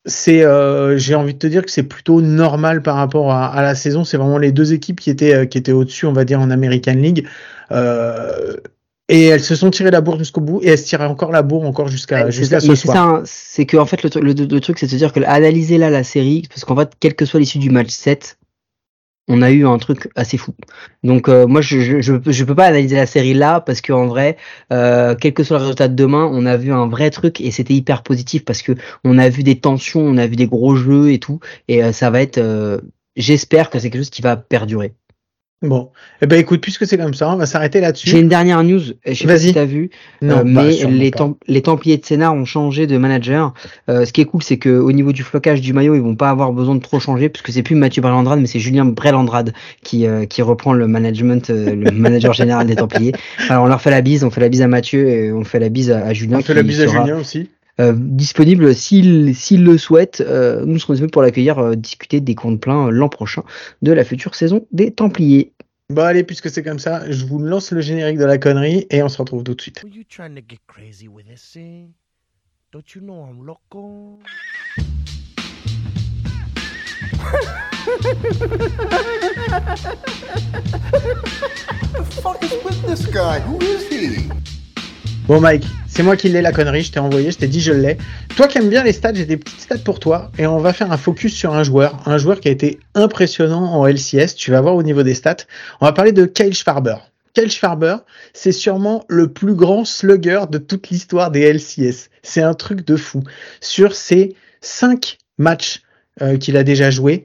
[0.06, 3.62] c'est euh, j'ai envie de te dire que c'est plutôt normal par rapport à, à
[3.62, 4.04] la saison.
[4.04, 6.50] C'est vraiment les deux équipes qui étaient euh, qui étaient au-dessus on va dire en
[6.50, 7.28] American League.
[7.72, 8.56] Euh,
[9.10, 11.42] et elles se sont tirées la bourre jusqu'au bout et elles se tirent encore la
[11.44, 12.96] bourre encore jusqu'à Ouais, jusqu'à ce ça, mais c'est soir.
[12.98, 15.20] ça, hein, c'est que en fait le, le, le truc c'est de se dire que
[15.22, 18.38] analyser là la série parce qu'en fait quelle que soit l'issue du match 7
[19.28, 20.54] on a eu un truc assez fou.
[21.04, 24.38] Donc euh, moi je, je je peux pas analyser la série là parce qu'en vrai
[24.74, 27.52] euh, quel que soit le résultat de demain, on a vu un vrai truc et
[27.52, 30.76] c'était hyper positif parce que on a vu des tensions, on a vu des gros
[30.76, 32.40] jeux et tout et euh, ça va être
[33.16, 34.94] j'espère que c'est quelque chose qui va perdurer.
[35.62, 35.90] Bon
[36.22, 38.80] eh ben écoute puisque c'est comme ça on va s'arrêter J'ai là-dessus une dernière news,
[39.06, 39.90] je sais pas si t'as vu,
[40.22, 41.12] non Euh, bah, mais les.
[41.12, 43.54] Tem- les Templiers de Sénat ont changé de manager.
[43.90, 46.16] Euh, ce qui est cool, c'est que au niveau du flocage du maillot, ils vont
[46.16, 49.54] pas avoir besoin de trop changer, puisque c'est plus Mathieu Brelandrade, mais c'est Julien Brelandrade
[49.84, 53.14] qui euh, qui reprend le management, euh, le manager général des Templiers.
[53.50, 55.60] Alors on leur fait la bise, on fait la bise à Mathieu et on fait
[55.60, 56.40] la bise à, à Julien.
[56.40, 57.50] on fait la bise à Julien aussi
[57.94, 60.22] disponible s'il s'il le souhaite.
[60.22, 63.44] Euh, nous serons disponibles pour l'accueillir, euh, discuter des comptes pleins euh, l'an prochain
[63.82, 65.54] de la future saison des Templiers.
[65.90, 69.04] bon allez puisque c'est comme ça je vous lance le générique de la connerie et
[69.04, 71.94] on se retrouve tout de suite Were you trying to get crazy with this thing?
[72.72, 74.20] Don't you know I'm loco?
[82.22, 83.40] fuck is with this guy?
[83.40, 84.61] Who is he?
[85.32, 87.72] Bon Mike, c'est moi qui l'ai la connerie, je t'ai envoyé, je t'ai dit je
[87.72, 87.98] l'ai.
[88.36, 90.74] Toi qui aimes bien les stats, j'ai des petites stats pour toi et on va
[90.74, 94.52] faire un focus sur un joueur, un joueur qui a été impressionnant en LCS, tu
[94.52, 95.38] vas voir au niveau des stats.
[95.80, 96.98] On va parler de Kyle Schwarber.
[97.34, 97.96] Kyle Schwarber,
[98.34, 102.10] c'est sûrement le plus grand slugger de toute l'histoire des LCS.
[102.24, 103.24] C'est un truc de fou.
[103.62, 105.82] Sur ses cinq matchs
[106.22, 107.24] euh, qu'il a déjà joué,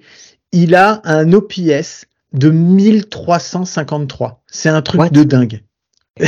[0.52, 2.04] il a un OPS
[2.34, 4.44] de 1353.
[4.46, 5.08] C'est un truc What?
[5.08, 5.64] de dingue.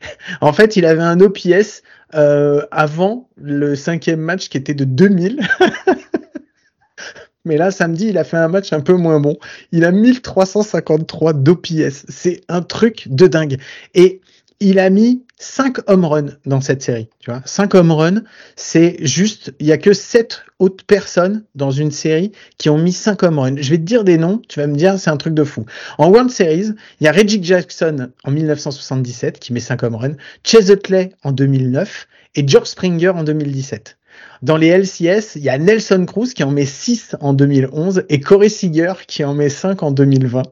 [0.40, 1.82] En fait, il avait un OPS
[2.14, 5.40] euh, avant le cinquième match qui était de 2000.
[7.44, 9.38] Mais là, samedi, il a fait un match un peu moins bon.
[9.72, 12.04] Il a 1353 d'OPS.
[12.08, 13.58] C'est un truc de dingue.
[13.94, 14.20] Et
[14.60, 17.08] il a mis 5 home runs dans cette série.
[17.20, 18.22] Tu vois, 5 home runs,
[18.56, 22.92] c'est juste, il y a que 7 autres personnes dans une série qui ont mis
[22.92, 23.56] 5 home runs.
[23.56, 25.64] Je vais te dire des noms, tu vas me dire, c'est un truc de fou.
[25.98, 30.16] En World Series, il y a Reggie Jackson en 1977 qui met 5 home runs,
[30.42, 33.96] Chase Utley en 2009 et George Springer en 2017.
[34.42, 38.20] Dans les LCS, il y a Nelson Cruz qui en met 6 en 2011 et
[38.20, 40.42] Corey Seager qui en met 5 en 2020.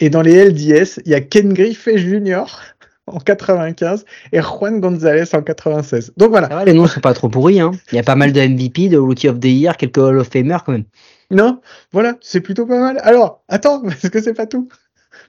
[0.00, 2.44] Et dans les LDS, il y a Ken Griffey Jr.
[3.14, 6.12] en 95 et Juan Gonzalez en 96.
[6.16, 6.48] Donc voilà.
[6.48, 7.60] Va, les noms sont pas trop pourris.
[7.60, 7.72] Hein.
[7.92, 10.28] Il y a pas mal de MVP, de Rookie of the Year, quelques Hall of
[10.28, 10.84] Famer quand même.
[11.30, 11.60] Non,
[11.92, 13.00] voilà, c'est plutôt pas mal.
[13.02, 14.68] Alors, attends, parce que c'est pas tout.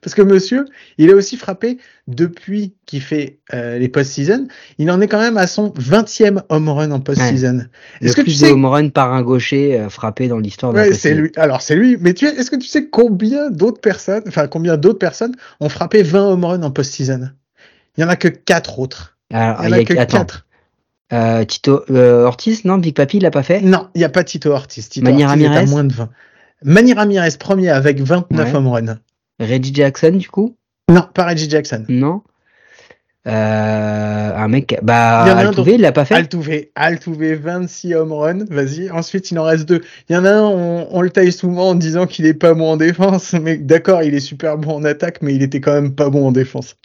[0.01, 0.65] Parce que monsieur,
[0.97, 1.77] il a aussi frappé
[2.07, 4.47] depuis qu'il fait euh, les post-season.
[4.77, 7.65] Il en est quand même à son 20e home run en post-season.
[7.99, 10.39] Le Est-ce que tu plus sais de home run par un gaucher euh, frappé dans
[10.39, 11.31] l'histoire Ouais, c'est lui.
[11.35, 11.97] Alors c'est lui.
[11.99, 16.01] Mais tu est-ce que tu sais combien d'autres personnes, enfin combien d'autres personnes ont frappé
[16.01, 17.29] 20 home runs en post-season?
[17.99, 19.17] Il y en a que quatre autres.
[19.33, 20.45] Alors, Il y en a y a, que attends, quatre.
[21.11, 23.59] euh, Tito euh, Ortiz, non, Big Papi, il l'a pas fait?
[23.59, 24.87] Non, il n'y a pas Tito Ortiz.
[24.87, 25.69] Tito Manny Ortiz est à Ramirez?
[25.69, 26.09] moins de 20.
[26.63, 28.55] Manny Ramirez premier avec 29 Ouais.
[28.55, 28.99] home runs.
[29.41, 30.55] Reggie Jackson, du coup,
[30.89, 31.83] Non, pas Reggie Jackson.
[31.89, 32.21] non.
[33.27, 36.15] Euh, un mec, bah, Il il l'a pas fait?
[36.15, 38.89] Altuve, Altuve, 26 home runs, vas-y.
[38.91, 39.81] Ensuite, il en reste deux.
[40.09, 42.53] Il y en a un, on, on le taille souvent en disant qu'il est pas
[42.53, 45.73] bon en défense, mais d'accord, il est super bon en attaque, mais il était quand
[45.73, 46.77] même pas bon en défense.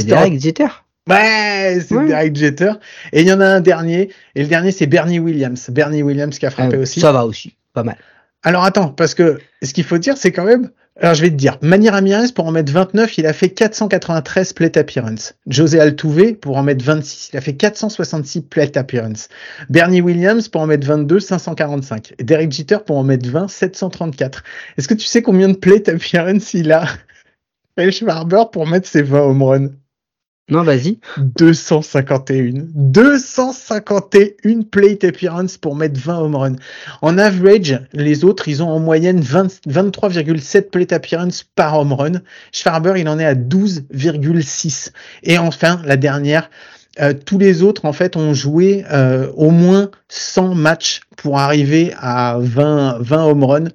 [0.00, 0.68] C'est Derek Jeter.
[1.08, 2.06] Ouais, c'est.
[2.06, 2.72] Derek Jeter.
[3.12, 4.10] Et il y en a un dernier.
[4.34, 5.70] Et le dernier, c'est Bernie Williams.
[5.70, 7.00] Bernie Williams qui a frappé Euh, aussi.
[7.00, 7.96] Ça va aussi, pas mal.
[8.42, 10.70] Alors attends, parce que ce qu'il faut dire, c'est quand même.
[11.00, 14.52] Alors je vais te dire, Manny Ramirez, pour en mettre 29, il a fait 493
[14.52, 15.34] plate appearance.
[15.46, 19.28] José Altuve, pour en mettre 26, il a fait 466 plate appearance.
[19.70, 22.14] Bernie Williams, pour en mettre 22, 545.
[22.18, 24.42] Et Derek Jeter, pour en mettre 20, 734.
[24.76, 26.84] Est-ce que tu sais combien de plate appearance il a?
[27.78, 29.68] Kyle Schwarber pour mettre ses 20 home runs
[30.50, 30.98] Non, vas-y.
[31.18, 32.64] 251.
[32.74, 36.56] 251 plate appearance pour mettre 20 home runs.
[37.02, 42.12] En average, les autres, ils ont en moyenne 20 23,7 plate appearance par home run.
[42.52, 44.92] Schwarber, il en est à 12,6.
[45.22, 46.48] Et enfin, la dernière,
[47.00, 51.92] euh, tous les autres, en fait, ont joué euh, au moins 100 matchs pour arriver
[51.98, 53.68] à 20, 20 home runs.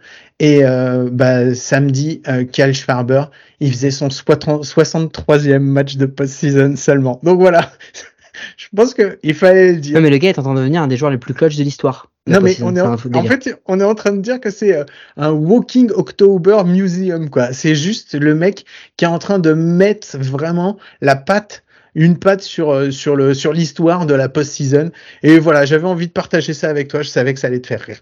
[0.44, 3.24] Et euh, bah, samedi, euh, Kyle Schwarber,
[3.62, 7.22] il faisait son 60 63e match de post-season seulement.
[7.24, 7.72] Donc voilà,
[8.58, 9.96] je pense qu'il fallait le dire.
[9.96, 11.56] Non, mais le gars est en train de devenir un des joueurs les plus clutch
[11.56, 12.12] de l'histoire.
[12.28, 14.76] Non mais on est en, en fait on est en train de dire que c'est
[14.76, 14.84] euh,
[15.16, 17.54] un walking October museum quoi.
[17.54, 18.66] C'est juste le mec
[18.98, 21.64] qui est en train de mettre vraiment la patte
[21.96, 24.92] une patte sur euh, sur le sur l'histoire de la post-season
[25.22, 27.68] et voilà, j'avais envie de partager ça avec toi, je savais que ça allait te
[27.68, 28.00] faire rire.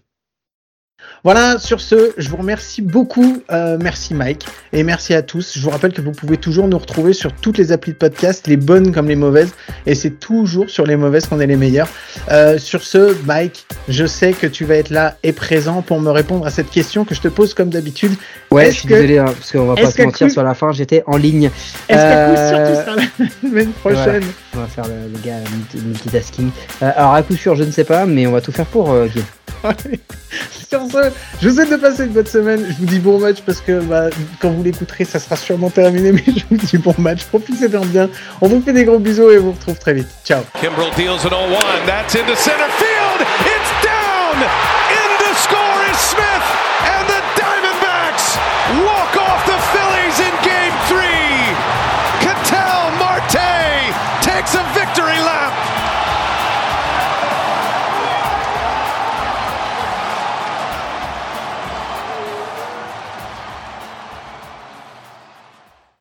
[1.24, 3.44] Voilà, sur ce, je vous remercie beaucoup.
[3.52, 5.56] Euh, merci Mike et merci à tous.
[5.56, 8.48] Je vous rappelle que vous pouvez toujours nous retrouver sur toutes les applis de podcast,
[8.48, 9.54] les bonnes comme les mauvaises,
[9.86, 11.90] et c'est toujours sur les mauvaises qu'on est les meilleurs.
[12.32, 16.10] Euh, sur ce, Mike, je sais que tu vas être là et présent pour me
[16.10, 18.14] répondre à cette question que je te pose comme d'habitude.
[18.52, 20.54] Ouais, je suis que- désolé, hein, parce qu'on va pas se mentir, coup- sur la
[20.54, 21.50] fin, j'étais en ligne.
[21.88, 24.24] Est-ce qu'à coup Euh, sûr tu seras la semaine prochaine
[24.56, 26.50] On va faire le, le gars multi- multitasking.
[26.84, 28.92] Euh, alors, à coup sûr, je ne sais pas, mais on va tout faire pour,
[28.92, 29.24] euh, Guy.
[30.70, 32.66] Sur ce, je vous souhaite de passer une bonne semaine.
[32.70, 34.06] Je vous dis bon match parce que bah,
[34.42, 36.12] quand vous l'écouterez, ça sera sûrement terminé.
[36.14, 37.24] Mais je vous dis bon match.
[37.26, 38.10] Profitez-en bien.
[38.40, 40.08] On vous fait des gros bisous et on vous retrouve très vite.
[40.26, 40.42] Ciao.
[40.62, 41.34] Kimbrell deals an 0
[41.84, 41.86] 1.
[41.86, 43.28] That's into center field.
[43.42, 44.42] It's down.
[44.42, 46.31] In to score is Smith.
[48.68, 49.01] And